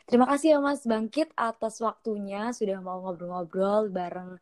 Terima 0.07 0.23
kasih 0.23 0.55
ya 0.55 0.59
Mas 0.63 0.87
Bangkit 0.87 1.35
atas 1.35 1.83
waktunya 1.83 2.55
sudah 2.55 2.79
mau 2.79 3.03
ngobrol-ngobrol 3.03 3.91
bareng 3.91 4.39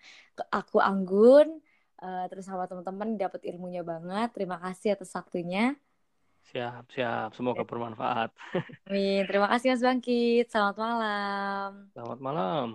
aku 0.52 0.76
Anggun 0.76 1.56
uh, 2.04 2.24
terus 2.28 2.44
sama 2.44 2.68
teman-teman 2.68 3.16
dapat 3.16 3.40
ilmunya 3.48 3.80
banget. 3.80 4.36
Terima 4.36 4.60
kasih 4.60 4.92
atas 5.00 5.16
waktunya. 5.16 5.72
Siap, 6.50 6.84
siap. 6.94 7.28
Semoga 7.36 7.62
bermanfaat. 7.70 8.30
Amin. 8.88 9.20
Terima 9.28 9.46
kasih 9.52 9.68
Mas 9.72 9.82
Bangkit. 9.86 10.44
Selamat 10.52 10.76
malam. 10.84 11.70
Selamat 11.94 12.18
malam. 12.22 12.68